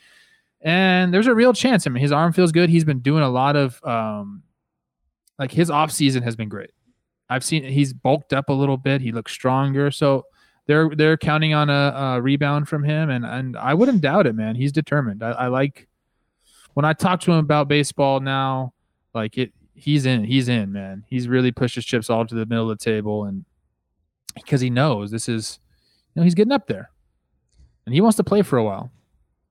[0.62, 1.86] and there's a real chance.
[1.86, 2.70] I mean, his arm feels good.
[2.70, 4.42] He's been doing a lot of um,
[5.38, 6.70] like his off season has been great.
[7.28, 9.00] I've seen he's bulked up a little bit.
[9.00, 9.90] He looks stronger.
[9.90, 10.24] So
[10.66, 14.34] they're they're counting on a, a rebound from him, and and I wouldn't doubt it,
[14.34, 14.54] man.
[14.54, 15.22] He's determined.
[15.22, 15.88] I, I like
[16.74, 18.72] when I talk to him about baseball now.
[19.14, 20.24] Like it, he's in.
[20.24, 21.04] He's in, man.
[21.08, 23.44] He's really pushed his chips all to the middle of the table, and
[24.34, 25.58] because he knows this is,
[26.14, 26.90] you know, he's getting up there,
[27.86, 28.90] and he wants to play for a while.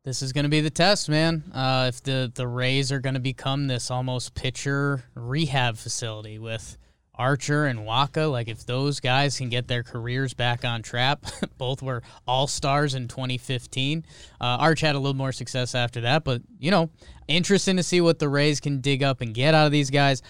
[0.04, 1.44] This is going to be the test, man.
[1.54, 6.78] Uh, if the the Rays are going to become this almost pitcher rehab facility with
[7.16, 11.20] Archer and Wacha, like if those guys can get their careers back on track,
[11.58, 14.06] both were all stars in 2015.
[14.40, 16.90] Uh, Arch had a little more success after that, but you know,
[17.28, 20.22] interesting to see what the Rays can dig up and get out of these guys.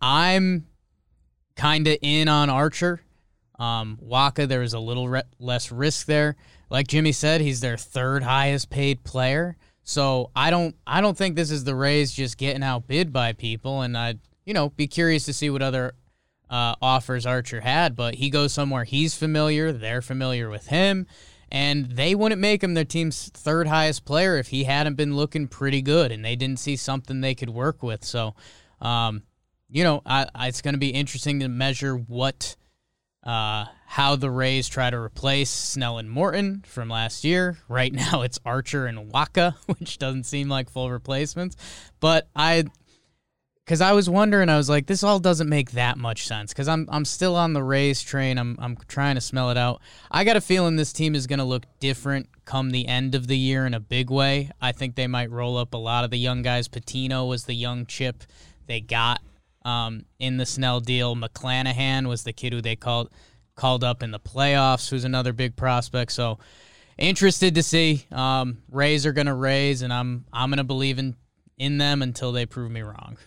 [0.00, 0.66] I'm
[1.56, 3.02] kind of in on Archer.
[3.58, 6.36] Um, Wacha, there was a little re- less risk there.
[6.70, 9.56] Like Jimmy said, he's their third highest paid player.
[9.82, 13.82] So I don't, I don't think this is the Rays just getting outbid by people.
[13.82, 15.94] And I'd, you know, be curious to see what other
[16.50, 17.96] uh, offers Archer had.
[17.96, 19.72] But he goes somewhere he's familiar.
[19.72, 21.06] They're familiar with him,
[21.50, 25.48] and they wouldn't make him their team's third highest player if he hadn't been looking
[25.48, 28.04] pretty good and they didn't see something they could work with.
[28.04, 28.34] So,
[28.80, 29.22] um,
[29.70, 32.56] you know, I, I, it's going to be interesting to measure what
[33.24, 37.58] uh, how the Rays try to replace Snell and Morton from last year.
[37.68, 41.56] Right now, it's Archer and Wacha, which doesn't seem like full replacements.
[42.00, 42.64] But I,
[43.68, 46.54] because I was wondering, I was like, this all doesn't make that much sense.
[46.54, 48.38] Because I'm I'm still on the Rays train.
[48.38, 49.82] I'm I'm trying to smell it out.
[50.10, 53.26] I got a feeling this team is going to look different come the end of
[53.26, 54.50] the year in a big way.
[54.58, 56.66] I think they might roll up a lot of the young guys.
[56.66, 58.24] Patino was the young chip
[58.66, 59.20] they got
[59.66, 61.14] um, in the Snell deal.
[61.14, 63.10] McClanahan was the kid who they called
[63.54, 66.12] called up in the playoffs, who's another big prospect.
[66.12, 66.38] So
[66.96, 68.06] interested to see.
[68.12, 71.16] Um, Rays are gonna raise, and I'm I'm gonna believe in
[71.58, 73.18] in them until they prove me wrong.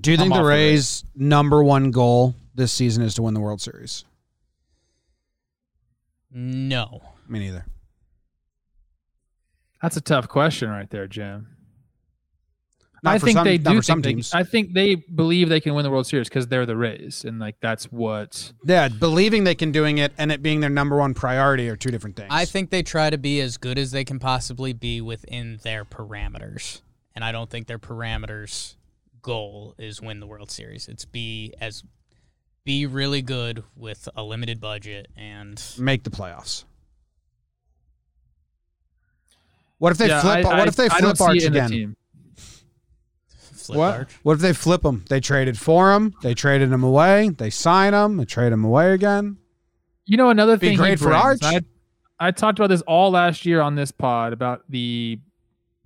[0.00, 0.54] Do you I'm think the for it.
[0.54, 4.04] Rays' number one goal this season is to win the World Series?
[6.30, 7.64] No, Me neither.
[9.82, 11.48] That's a tough question right there, Jim.
[13.02, 14.94] Not I for think some- they not do for some think they- I think they
[14.96, 18.52] believe they can win the World Series because they're the Rays, and like that's what.
[18.64, 21.90] Yeah, believing they can doing it and it being their number one priority are two
[21.90, 22.28] different things.
[22.30, 25.84] I think they try to be as good as they can possibly be within their
[25.84, 26.80] parameters,
[27.14, 28.74] and I don't think their parameters
[29.26, 30.86] goal is win the World Series.
[30.88, 31.82] It's be as
[32.64, 36.64] be really good with a limited budget and make the playoffs.
[39.78, 40.38] What if they Yeah, flip?
[40.38, 41.96] I- what I- if they I flip see Arch it in the again?
[43.36, 43.94] flip What?
[43.94, 44.12] Arch.
[44.22, 45.04] What if they flip him?
[45.08, 46.14] They traded for him.
[46.22, 47.30] They traded him away.
[47.30, 48.16] They sign him.
[48.16, 49.38] They trade him away again.
[50.06, 50.72] You know another Be thing.
[50.72, 51.40] he great for Arch.
[51.42, 51.60] I,
[52.18, 55.18] I talked about this all last year on this pod about the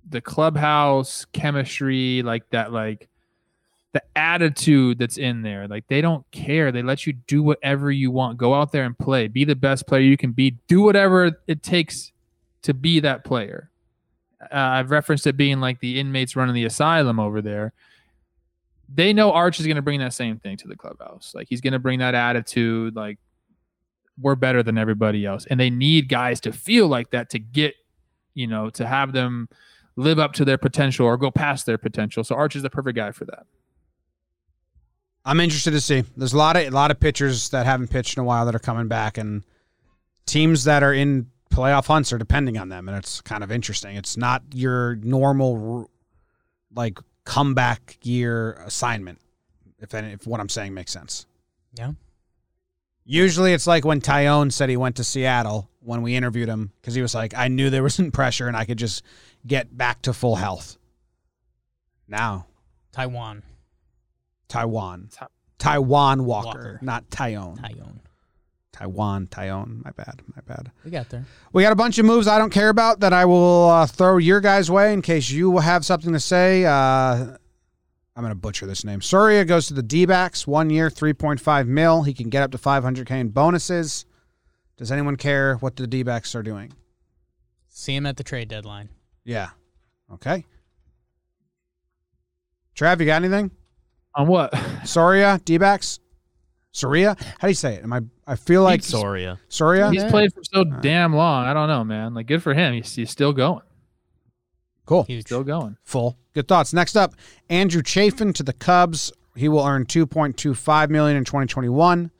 [0.09, 3.07] the clubhouse chemistry, like that, like
[3.93, 5.67] the attitude that's in there.
[5.67, 6.71] Like they don't care.
[6.71, 8.37] They let you do whatever you want.
[8.37, 9.27] Go out there and play.
[9.27, 10.51] Be the best player you can be.
[10.67, 12.11] Do whatever it takes
[12.63, 13.69] to be that player.
[14.41, 17.73] Uh, I've referenced it being like the inmates running the asylum over there.
[18.93, 21.33] They know Arch is going to bring that same thing to the clubhouse.
[21.35, 22.95] Like he's going to bring that attitude.
[22.95, 23.19] Like
[24.19, 27.75] we're better than everybody else, and they need guys to feel like that to get,
[28.33, 29.47] you know, to have them
[29.95, 32.23] live up to their potential or go past their potential.
[32.23, 33.45] So Arch is the perfect guy for that.
[35.23, 36.03] I'm interested to see.
[36.17, 38.55] There's a lot of a lot of pitchers that haven't pitched in a while that
[38.55, 39.43] are coming back, and
[40.25, 43.95] teams that are in playoff hunts are depending on them, and it's kind of interesting.
[43.95, 45.89] It's not your normal
[46.73, 49.19] like comeback year assignment.
[49.79, 51.25] If any, if what I'm saying makes sense.
[51.73, 51.91] Yeah.
[53.03, 56.93] Usually, it's like when Tyone said he went to Seattle when we interviewed him because
[56.93, 59.03] he was like, I knew there wasn't pressure and I could just
[59.45, 60.77] get back to full health.
[62.07, 62.47] Now,
[62.93, 63.41] Taijuan.
[64.51, 65.13] Taijuan.
[65.15, 65.27] Ta-
[65.59, 66.79] Taijuan Walker, Walker.
[66.81, 67.57] not Tyone.
[67.59, 67.99] Taijuan.
[68.73, 69.83] Taijuan, Tyone.
[69.83, 70.21] My bad.
[70.35, 70.71] My bad.
[70.83, 71.25] We got there.
[71.53, 74.17] We got a bunch of moves I don't care about that I will uh, throw
[74.17, 76.65] your guys' way in case you will have something to say.
[76.65, 77.37] Uh,
[78.15, 79.01] I'm going to butcher this name.
[79.01, 82.03] Soria goes to the D backs, one year, 3.5 mil.
[82.03, 84.05] He can get up to 500K in bonuses.
[84.77, 86.73] Does anyone care what the D backs are doing?
[87.69, 88.89] See him at the trade deadline.
[89.23, 89.49] Yeah.
[90.11, 90.45] Okay.
[92.75, 93.51] Trav, you got anything?
[94.15, 94.53] On what?
[94.85, 95.99] Soria, D backs?
[96.71, 97.15] Soria?
[97.39, 97.83] How do you say it?
[97.83, 98.01] Am I?
[98.27, 99.39] I feel like Pete Soria.
[99.49, 99.89] Soria.
[99.91, 100.09] He's Yeah.
[100.09, 101.45] played for so damn long.
[101.45, 102.13] I don't know, man.
[102.13, 102.73] Like, good for him.
[102.73, 103.61] He's, he's still going.
[104.85, 105.03] Cool.
[105.03, 105.77] He's Still going.
[105.83, 106.17] Full.
[106.33, 106.73] Good thoughts.
[106.73, 107.13] Next up,
[107.49, 109.11] Andrew Chafin to the Cubs.
[109.35, 112.11] He will earn 2.25 million in 2021.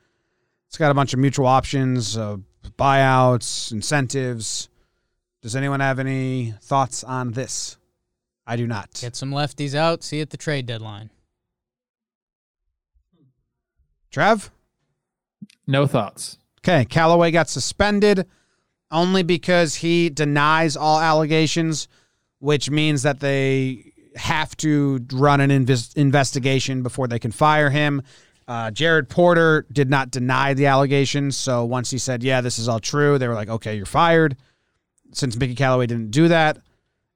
[0.67, 2.37] It's got a bunch of mutual options, uh,
[2.77, 4.69] buyouts, incentives.
[5.41, 7.77] Does anyone have any thoughts on this?
[8.47, 8.99] I do not.
[9.01, 10.03] Get some lefties out.
[10.03, 11.09] See you at the trade deadline.
[14.11, 14.51] Trev?
[15.67, 16.37] No thoughts.
[16.59, 18.27] Okay, Callaway got suspended
[18.91, 21.87] only because he denies all allegations,
[22.39, 28.03] which means that they have to run an inves- investigation before they can fire him.
[28.47, 32.67] Uh, Jared Porter did not deny the allegations, so once he said, "Yeah, this is
[32.67, 34.35] all true," they were like, "Okay, you're fired."
[35.13, 36.57] Since Mickey Callaway didn't do that,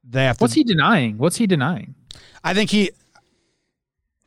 [0.08, 0.44] they have to.
[0.44, 1.18] What's he denying?
[1.18, 1.96] What's he denying?
[2.44, 2.92] I think he.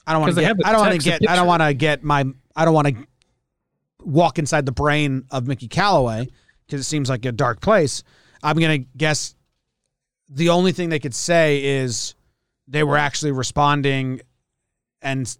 [0.07, 0.57] I don't want to get.
[0.65, 1.31] I don't want to get.
[1.31, 2.25] I don't want to get my.
[2.59, 3.07] I don't want to
[4.03, 6.27] walk inside the brain of Mickey Callaway
[6.67, 8.03] because it seems like a dark place.
[8.43, 9.37] I'm gonna guess.
[10.29, 12.17] The only thing they could say is
[12.67, 14.23] they were actually responding,
[15.01, 15.39] and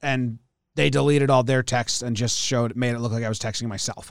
[0.00, 0.38] and
[0.74, 3.68] they deleted all their texts and just showed made it look like I was texting
[3.68, 4.10] myself.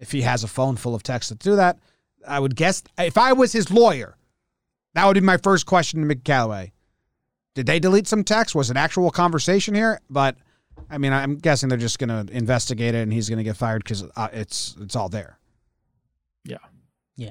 [0.00, 1.78] If he has a phone full of texts that do that,
[2.26, 4.16] I would guess if I was his lawyer,
[4.94, 6.72] that would be my first question to Mickey Callaway.
[7.54, 8.56] Did they delete some text?
[8.56, 10.00] Was it actual conversation here?
[10.10, 10.36] But
[10.90, 13.56] I mean, I'm guessing they're just going to investigate it, and he's going to get
[13.56, 15.38] fired because uh, it's it's all there.
[16.44, 16.58] Yeah.
[17.16, 17.30] Yeah.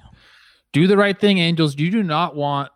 [0.73, 1.77] Do the right thing, Angels.
[1.77, 2.71] You do not want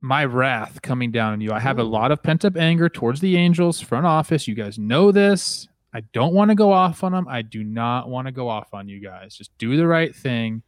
[0.00, 1.52] my wrath coming down on you.
[1.52, 4.46] I have a lot of pent up anger towards the Angels front office.
[4.48, 5.68] You guys know this.
[5.92, 7.26] I don't want to go off on them.
[7.28, 9.34] I do not want to go off on you guys.
[9.36, 10.62] Just do the right thing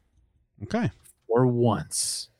[0.63, 0.91] Okay.
[1.27, 2.31] for once.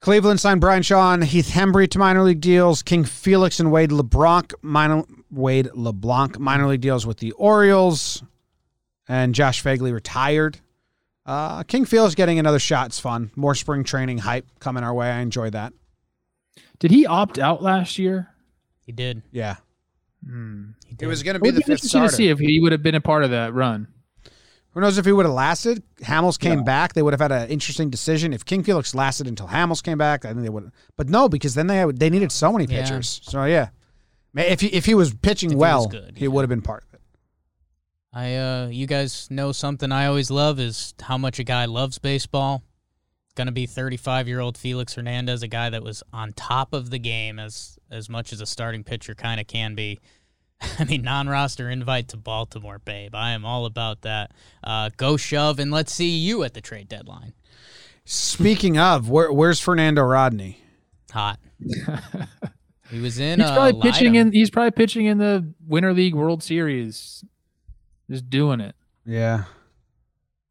[0.00, 2.82] Cleveland signed Bryan Shaw and Heath Hembree to minor league deals.
[2.82, 8.22] King Felix and Wade LeBlanc minor Wade LeBlanc minor league deals with the Orioles,
[9.08, 10.58] and Josh Phegley retired.
[11.26, 12.86] Uh, King Felix getting another shot.
[12.86, 13.30] It's fun.
[13.36, 15.10] More spring training hype coming our way.
[15.10, 15.72] I enjoy that.
[16.78, 18.28] Did he opt out last year?
[18.86, 19.22] He did.
[19.30, 19.56] Yeah,
[20.26, 20.70] Hmm.
[20.86, 21.04] He did.
[21.04, 22.16] it was going to be the be fifth interesting to starter.
[22.16, 23.86] see if he would have been a part of that run.
[24.72, 25.82] Who knows if he would have lasted?
[26.02, 26.64] Hamels came Yeah.
[26.64, 26.92] back.
[26.94, 28.32] They would have had an interesting decision.
[28.32, 30.70] If King Felix lasted until Hamels came back, I think they would.
[30.96, 32.82] But no, because then they had, they needed so many Yeah.
[32.82, 33.20] pitchers.
[33.24, 33.70] So yeah, Ma-
[34.34, 36.28] if he if he was pitching If he was well, good, he yeah.
[36.30, 37.00] would have been part of it.
[38.12, 41.98] I uh you guys know something I always love is how much a guy loves
[41.98, 42.62] baseball.
[43.36, 46.98] Gonna be 35 year old Felix Hernandez, a guy that was on top of the
[46.98, 49.98] game as as much as a starting pitcher kind of can be.
[50.78, 53.14] I mean, non roster invite to Baltimore, babe.
[53.14, 54.32] I am all about that.
[54.62, 57.32] Uh, go shove and let's see you at the trade deadline.
[58.04, 60.60] Speaking of, where, where's Fernando Rodney?
[61.12, 61.38] Hot.
[62.90, 63.40] he was in.
[63.40, 64.16] He's uh, probably pitching Lydom.
[64.16, 64.32] in.
[64.32, 67.24] He's probably pitching in the Winter League World Series.
[68.10, 68.74] Just doing it.
[69.06, 69.44] Yeah.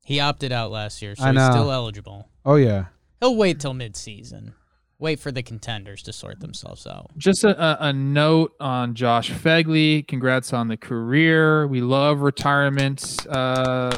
[0.06, 1.52] He opted out last year, so I he's know.
[1.52, 2.30] still eligible.
[2.46, 2.86] Oh yeah.
[3.20, 4.54] He'll wait till midseason.
[4.98, 7.12] Wait for the contenders to sort themselves out.
[7.18, 10.06] Just a, a, a note on Josh Phegley.
[10.08, 11.68] Congrats on the career.
[11.68, 13.98] We love retirement uh,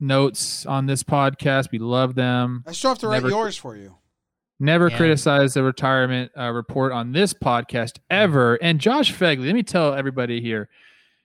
[0.00, 1.70] notes on this podcast.
[1.70, 2.64] We love them.
[2.66, 3.96] I still have to write Never- yours for you.
[4.64, 4.96] Never Yeah.
[4.96, 8.54] criticized the retirement uh, report on this podcast ever.
[8.56, 10.68] And Josh Phegley, let me tell everybody here,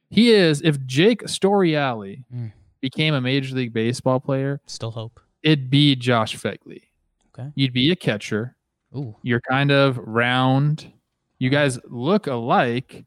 [0.10, 2.52] he is if Jake Storiale Mm.
[2.82, 5.20] became a Major League Baseball player, Still hope.
[5.42, 6.82] it'd be Josh Phegley.
[7.34, 7.50] Okay.
[7.56, 8.56] You'd be a catcher.
[8.96, 9.16] Ooh.
[9.24, 10.92] You're kind of round.
[11.38, 13.06] You guys look alike.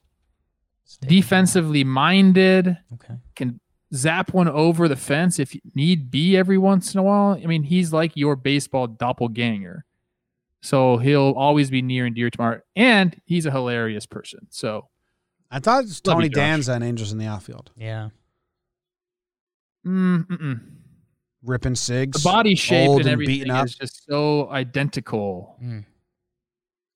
[0.84, 2.76] stay- Defensively minded.
[2.94, 3.14] Okay.
[3.36, 3.60] Can
[3.94, 7.32] zap one over the fence if need be every once in a while.
[7.42, 9.84] I mean, he's like your baseball doppelganger.
[10.62, 12.64] So he'll always be near and dear to my heart.
[12.76, 14.46] And he's a hilarious person.
[14.50, 14.88] So
[15.50, 17.72] I thought it was Tony you, Danza and Angels in the Outfield.
[17.76, 18.10] Yeah.
[19.86, 20.60] mm, mm-mm.
[21.44, 22.22] Ripping the cigs.
[22.22, 23.66] body shape and and everything beaten up.
[23.66, 25.56] is just so identical.
[25.62, 25.84] Mm.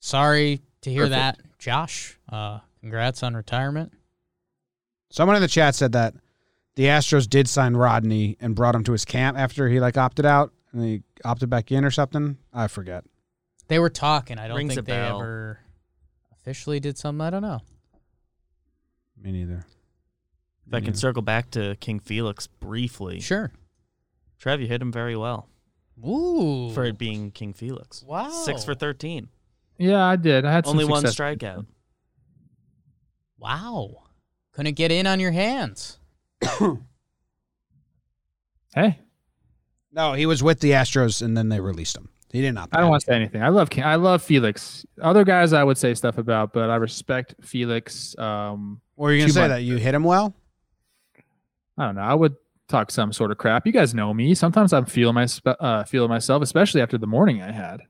[0.00, 1.38] Sorry to hear Perfect.
[1.38, 2.16] that, Josh.
[2.30, 3.92] Uh, congrats on retirement.
[5.10, 6.14] Someone in the chat said that
[6.76, 10.26] the Astros did sign Rodney and brought him to his camp after he like opted
[10.26, 12.36] out and he opted back in or something.
[12.52, 13.04] I forget.
[13.68, 14.38] They were talking.
[14.38, 15.20] I don't Rings think a they bell.
[15.20, 15.58] ever
[16.32, 17.20] officially did something.
[17.20, 17.60] I don't know.
[19.20, 19.66] Me neither.
[20.66, 23.52] If I can circle back to King Felix briefly, Sure.
[24.38, 25.48] Trev, you hit him very well
[26.06, 26.70] Ooh.
[26.74, 28.02] for it being King Felix.
[28.02, 28.28] Wow.
[28.30, 29.28] Six for 13.
[29.78, 30.44] Yeah, I did.
[30.44, 31.16] I had some Only one success.
[31.16, 31.66] strikeout.
[33.38, 34.02] Wow.
[34.52, 35.98] Couldn't get in on your hands.
[38.74, 38.98] Hey,
[39.90, 42.10] No, he was with the Astros and then they released him.
[42.32, 43.42] He didn't opt I don't want to say anything.
[43.42, 44.84] I love I love Felix.
[45.00, 48.16] Other guys I would say stuff about, but I respect Felix.
[48.18, 49.48] Um, Or you gonna say much.
[49.50, 50.34] that you hit him well?
[51.78, 52.02] I don't know.
[52.02, 52.36] I would
[52.68, 53.66] talk some sort of crap.
[53.66, 54.34] You guys know me.
[54.34, 57.82] Sometimes I'm feeling my spe- uh, feeling myself, especially after the morning I had.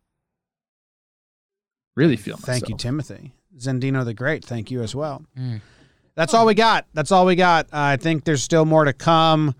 [1.94, 2.46] Really feel myself.
[2.46, 3.32] Thank you, Timothy.
[3.58, 4.44] Zendino the Great.
[4.44, 5.24] Thank you as well.
[5.38, 5.62] Mm.
[6.14, 6.86] That's all we got.
[6.94, 7.66] That's all we got.
[7.66, 9.54] Uh, I think there's still more to come.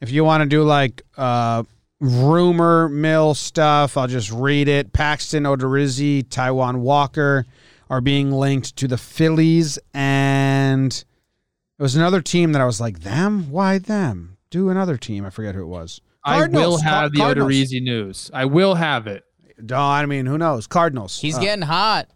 [0.00, 1.64] If you want to do like uh,
[2.04, 4.92] rumor mill stuff, I'll just read it.
[4.92, 7.46] Paxton Odorizzi, Taijuan Walker
[7.90, 13.00] are being linked to the Phillies, and it was another team that I was like,
[13.00, 13.50] them?
[13.50, 14.36] Why them?
[14.50, 15.24] Do another team.
[15.24, 16.00] I forget who it was.
[16.24, 16.82] I will Cardinals.
[16.82, 17.52] have the Cardinals.
[17.52, 18.30] Odorizzi news.
[18.32, 19.24] I will have it.
[19.58, 20.66] No, I mean, who knows?
[20.66, 21.20] Cardinals.
[21.20, 22.08] He's Uh, getting hot.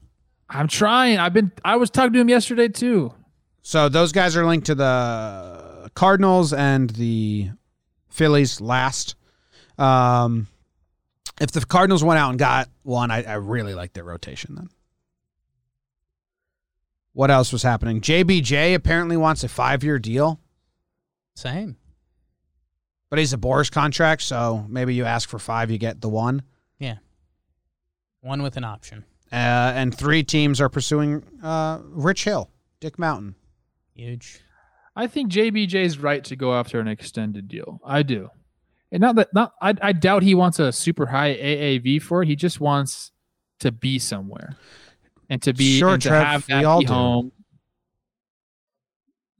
[0.48, 1.18] I'm trying.
[1.18, 1.52] I've been.
[1.64, 3.12] I was talking to him yesterday too.
[3.62, 7.50] So those guys are linked to the Cardinals and the
[8.08, 9.14] Phillies last.
[9.78, 10.48] Um,
[11.40, 14.68] if the Cardinals went out and got one, I, I really like their rotation then.
[17.12, 18.00] What else was happening?
[18.00, 20.40] JBJ apparently wants a five year deal,
[21.34, 21.76] Same.
[23.10, 26.42] but he's a Boras contract, so maybe you ask for five, you get the one.
[26.78, 26.98] Yeah.
[28.20, 29.04] One with an option.
[29.32, 29.36] Uh,
[29.74, 32.50] and three teams are pursuing uh, Rich Hill,
[32.80, 33.34] Dick Mountain.
[33.94, 34.40] Huge.
[34.94, 37.80] I think JBJ's right to go after an extended deal.
[37.84, 38.30] I do.
[38.90, 42.28] And not that not I, I doubt he wants a super high AAV for it.
[42.28, 43.12] He just wants
[43.60, 44.56] to be somewhere.
[45.28, 46.92] And to be Sure, and to Trev, have we that all be do.
[46.92, 47.32] home.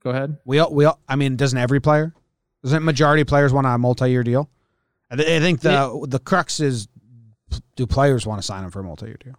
[0.02, 0.36] Go ahead.
[0.44, 2.14] We all, we all, I mean, doesn't every player?
[2.62, 4.50] Doesn't majority of players want a multi-year deal?
[5.10, 6.88] I, th- I think the the crux is,
[7.76, 9.34] do players want to sign him for a multi-year deal?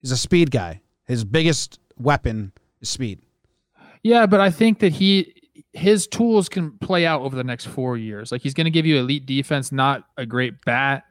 [0.00, 0.80] He's a speed guy.
[1.06, 3.20] His biggest weapon is speed.
[4.02, 5.41] Yeah, but I think that he
[5.72, 8.30] his tools can play out over the next four years.
[8.30, 11.04] Like he's going to give you elite defense, not a great bat.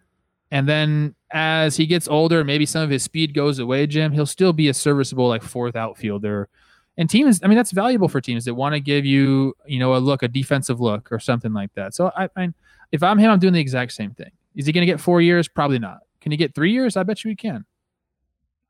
[0.52, 4.12] And then as he gets older, maybe some of his speed goes away, Jim.
[4.12, 6.50] He'll still be a serviceable like fourth outfielder.
[6.98, 9.96] And teams, I mean, that's valuable for teams that want to give you, you know,
[9.96, 11.96] a look, a defensive look, or something like that.
[11.96, 12.54] So I, I mean
[12.92, 14.32] if I'm him, I'm doing the exact same thing.
[14.56, 15.48] Is he going to get four years?
[15.48, 16.00] Probably not.
[16.20, 16.98] Can he get three years?
[16.98, 17.66] I bet you he can.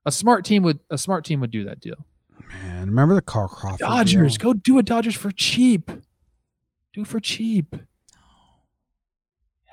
[0.05, 2.05] A smart team would a smart team would do that deal.
[2.49, 3.79] Man, remember the Carl Crawford?
[3.79, 4.53] Dodgers, deal?
[4.53, 5.89] go do a Dodgers for cheap.
[6.93, 7.75] Do for cheap.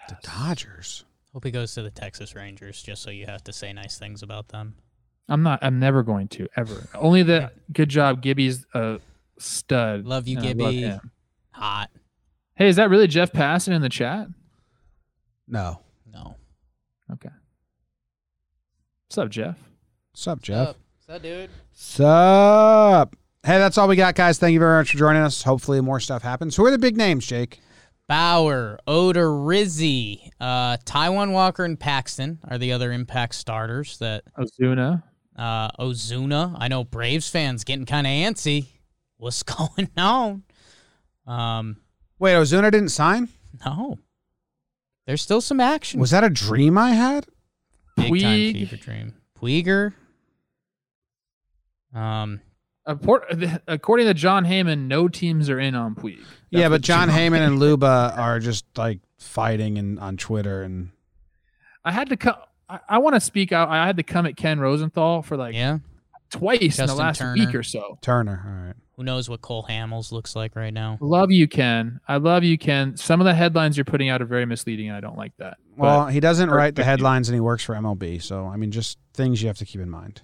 [0.09, 1.05] The Dodgers.
[1.33, 4.23] Hope he goes to the Texas Rangers just so you have to say nice things
[4.23, 4.75] about them.
[5.29, 5.59] I'm not.
[5.63, 6.89] I'm never going to ever.
[6.95, 8.23] Only the good job.
[8.23, 8.99] Gibby's a
[9.39, 10.07] stud.
[10.07, 11.01] Love you, and I love Gibby.
[11.51, 11.91] Hot.
[12.55, 14.29] Hey, is that really Jeff Passan in the chat?
[15.47, 15.81] No.
[16.11, 16.37] No.
[17.13, 17.29] Okay.
[19.07, 19.57] What's up, Jeff?
[20.13, 20.59] What's up, Jeff?
[20.59, 20.77] What's up,
[21.17, 21.49] dude?
[21.73, 23.17] Sup?
[23.43, 24.39] Hey, that's all we got, guys.
[24.39, 25.43] Thank you very much for joining us.
[25.43, 26.57] Hopefully, more stuff happens.
[26.57, 27.61] Who are the big names, Jake?
[28.09, 35.03] Bauer, Odorizzi, uh, Taijuan Walker, and Paxton are the other impact starters that Ozuna.
[35.37, 36.57] uh, Ozuna.
[36.59, 38.67] I know Braves fans getting kind of antsy.
[39.17, 40.43] What's going on?
[41.27, 41.77] Um,
[42.19, 43.29] Wait, Ozuna didn't sign?
[43.65, 43.99] no.
[45.07, 46.01] There's still some action.
[46.01, 47.25] Was that a dream I had?
[47.97, 48.53] Big time Puig.
[48.53, 49.15] fever dream.
[49.41, 49.95] Puiger.
[51.99, 52.41] Um,
[52.87, 53.27] Appor-
[53.69, 56.19] According to Jon Heyman, no teams are in on Puig.
[56.51, 60.91] yeah, but what Jon Heyman and Luba are just like fighting and on Twitter and
[61.85, 62.37] I had to come.
[62.69, 63.69] I, I want to speak out.
[63.69, 65.79] I had to come at Ken Rosenthal for like Yeah.
[66.31, 67.35] twice in the last Turner.
[67.35, 67.99] week or so.
[68.03, 68.43] Turner.
[68.47, 68.75] All right.
[68.97, 70.99] Who knows what Cole Hamels looks like right now?
[71.01, 72.01] Love you, Ken.
[72.09, 72.97] I love you, Ken.
[72.97, 75.59] Some of the headlines you're putting out are very misleading, and I don't like that.
[75.77, 76.87] But Well, he doesn't write the Perfect.
[76.89, 78.21] headlines and he works for MLB.
[78.21, 80.23] So, I mean, just things you have to keep in mind.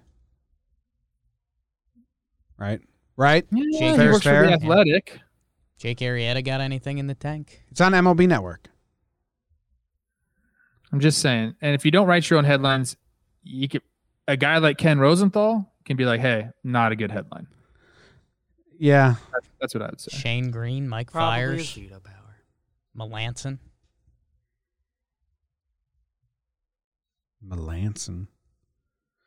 [2.59, 2.80] Right?
[3.16, 3.46] Right?
[3.50, 4.44] yeah, Jake he works fair.
[4.44, 5.20] for the Athletic.
[5.78, 7.62] Jake Arrieta got anything in the tank?
[7.70, 8.68] It's on MLB Network.
[10.92, 11.55] I'm just saying.
[11.61, 12.96] And if you don't write your own headlines,
[13.42, 13.82] you could
[14.28, 17.46] a guy like Ken Rosenthal can be like, "Hey, not a good headline."
[18.78, 19.14] Yeah.
[19.32, 20.16] That's, that's what I would say.
[20.16, 22.36] Shane Greene, Mike Probably Fiers, is veto power.
[22.96, 23.59] Melancon.
[27.46, 28.26] Melancon.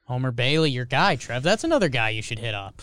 [0.06, 1.44] Homer Bailey, your guy, Trev.
[1.44, 2.82] That's another guy you should hit up.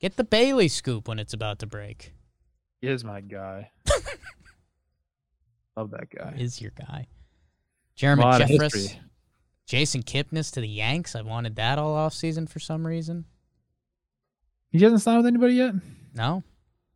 [0.00, 2.12] Get the Bailey scoop when it's about to break.
[2.80, 3.70] He is my guy.
[5.76, 6.34] Love that guy.
[6.38, 7.06] Is your guy.
[7.96, 8.96] Jeremy Jeffress.
[9.66, 11.14] Jason Kipnis to the Yanks.
[11.14, 13.24] I wanted that all off season for some reason.
[14.70, 15.74] He hasn't signed with anybody yet.
[16.14, 16.42] No.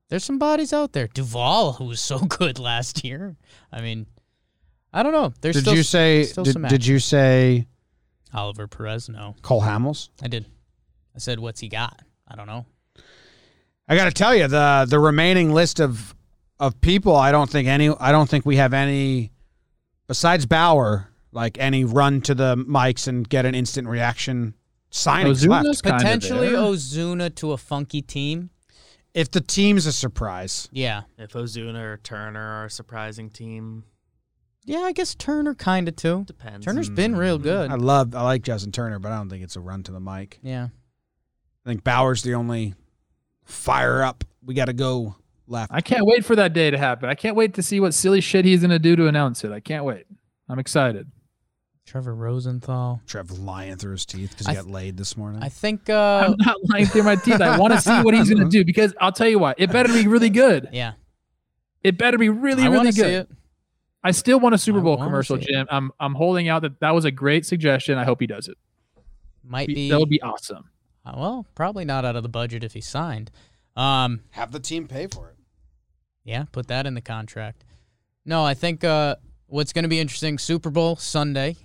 [0.09, 1.09] There's some bodies out there.
[1.09, 3.37] Duvall, who was so good last year.
[3.73, 4.07] I mean,
[4.93, 5.33] I don't know.
[5.41, 7.67] There's Did still you s- say still did, some did you say
[8.35, 9.09] Oliver Perez?
[9.09, 10.11] No, Cole Hamels?
[10.23, 10.45] I did.
[11.15, 12.67] I said, "What's he got?" I don't know.
[13.89, 16.15] I got to tell you the the remaining list of
[16.59, 17.17] of people.
[17.17, 17.89] I don't think any.
[17.89, 19.33] I don't think we have any
[20.07, 21.09] besides Bauer.
[21.35, 24.53] Like any run to the mics and get an instant reaction
[24.91, 25.83] signing left.
[25.83, 26.49] Potentially.
[26.49, 28.51] Ozuna to a funky team.
[29.15, 33.85] If the team's a surprise, Yeah, If Ozuna or Turner are a surprising team,
[34.65, 34.81] yeah.
[34.81, 36.25] I guess Turner kind of too.
[36.27, 36.65] depends.
[36.65, 37.45] Turner's been real mm-hmm.
[37.45, 37.71] good.
[37.71, 38.15] I love.
[38.15, 40.39] I like Justin Turner, but I don't think it's a run to the mic.
[40.43, 40.69] Yeah.
[41.65, 42.75] I think Bauer's the only
[43.45, 44.25] fire up.
[44.45, 45.15] We got to go
[45.47, 45.73] left.
[45.73, 47.09] I can't wait for that day to happen.
[47.09, 49.53] I can't wait to see what silly shit he's gonna do to announce it.
[49.53, 50.07] I can't wait.
[50.49, 51.11] I'm excited.
[51.85, 53.01] Trevor Rosenthal.
[53.07, 55.43] Trev lying through his teeth because I he th- got laid this morning.
[55.43, 55.91] I think.
[55.91, 57.41] uh I'm not lying through my teeth.
[57.41, 59.93] I want to see what he's gonna do because I'll tell you what, it better
[59.93, 60.69] be really good.
[60.73, 60.93] Yeah.
[61.83, 63.07] It better be really, I really want to good.
[63.09, 63.31] see it.
[64.05, 65.49] I still want a Super Bowl commercial, see it.
[65.53, 65.67] Jim.
[65.71, 67.99] I'm I'm holding out that that was a great suggestion.
[67.99, 68.57] I hope he does it.
[69.45, 69.91] Might Be- be.
[69.91, 70.65] that would be awesome.
[71.05, 73.31] Uh, well, probably not out of the budget if he signed.
[73.75, 74.21] Um.
[74.31, 75.37] have the team pay for it.
[76.25, 77.65] Yeah, put that in the contract.
[78.25, 81.57] No, I think uh, what's going to be interesting Super Bowl Sunday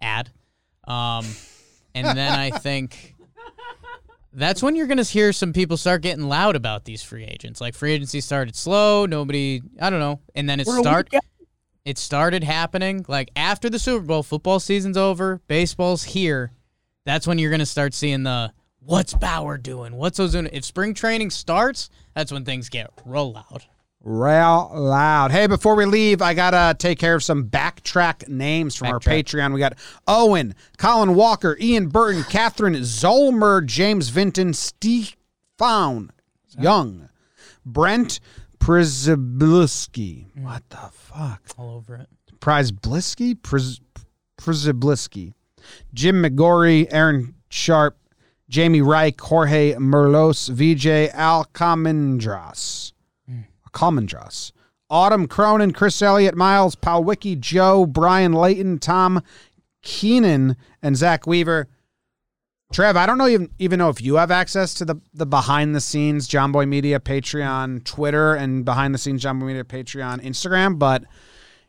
[0.00, 0.30] ad.
[0.86, 1.26] Um,
[1.94, 3.14] and then I think
[4.32, 7.60] that's when you're going to hear some people start getting loud about these free agents.
[7.60, 11.08] Like free agency started slow, nobody, I don't know, and then it We're start
[11.84, 16.52] it started happening like after the Super Bowl, football season's over, baseball's here.
[17.04, 18.52] That's when you're going to start seeing the
[18.86, 19.96] what's Bauer doing?
[19.96, 20.48] What's Ozuna?
[20.52, 23.64] If spring training starts, that's when things get real loud.
[24.02, 25.32] Real loud.
[25.32, 29.52] Hey, before we leave, I gotta take care of some backtrack names from our Patreon.
[29.52, 29.74] We got
[30.06, 35.16] Owen, Colin Walker, Ian Burton, Catherine Zolmer, James Vinton, Steve
[35.58, 36.12] Found,
[36.58, 37.08] Young,
[37.64, 38.20] Brent
[38.58, 40.30] Przybliski.
[40.32, 40.44] Hmm.
[40.44, 41.42] What the fuck?
[41.58, 42.08] All over it.
[42.38, 43.34] Przybliski?
[44.36, 45.32] Przybliski.
[45.92, 47.96] Jim McGorry, Aaron Sharp,
[48.48, 52.92] Jamie Reich, Jorge Merlos, VJ Alcamendras.
[53.68, 54.52] Alcamendras.
[54.88, 59.20] Autumn Cronin, Chris Elliott, Miles Powicki, Joe, Brian Layton, Tom
[59.82, 61.68] Keenan, and Zach Weaver.
[62.72, 65.74] Trev, I don't know even, even know if you have access to the, the behind
[65.74, 71.04] the scenes Jomboy Media Patreon, Twitter, and behind the scenes Jomboy Media Patreon, Instagram, but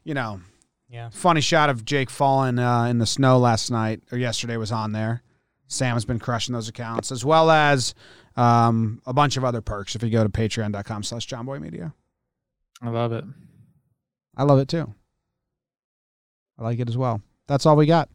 [0.04, 0.42] you know,
[0.90, 1.10] Yeah.
[1.12, 4.92] funny shot of Jake falling uh, in the snow last night or yesterday was on
[4.92, 5.22] there.
[5.68, 7.93] Sam's been crushing those accounts as well as
[8.36, 11.93] um, a bunch of other perks if you go to patreon.com slash jomboymedia.
[12.82, 13.26] I love it.
[14.36, 14.93] I love it too.
[16.59, 17.22] I like it as well.
[17.47, 18.09] That's all we got.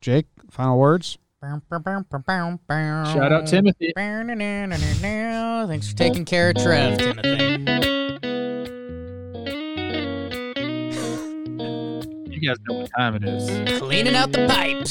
[0.00, 1.18] Jake, final words?
[1.40, 1.52] Shout
[3.14, 3.92] Shout out Timothy.
[5.66, 7.30] Thanks for taking care of Trev, Timothy.
[12.30, 13.78] You guys know what time it is.
[13.78, 14.90] Cleaning out the pipes.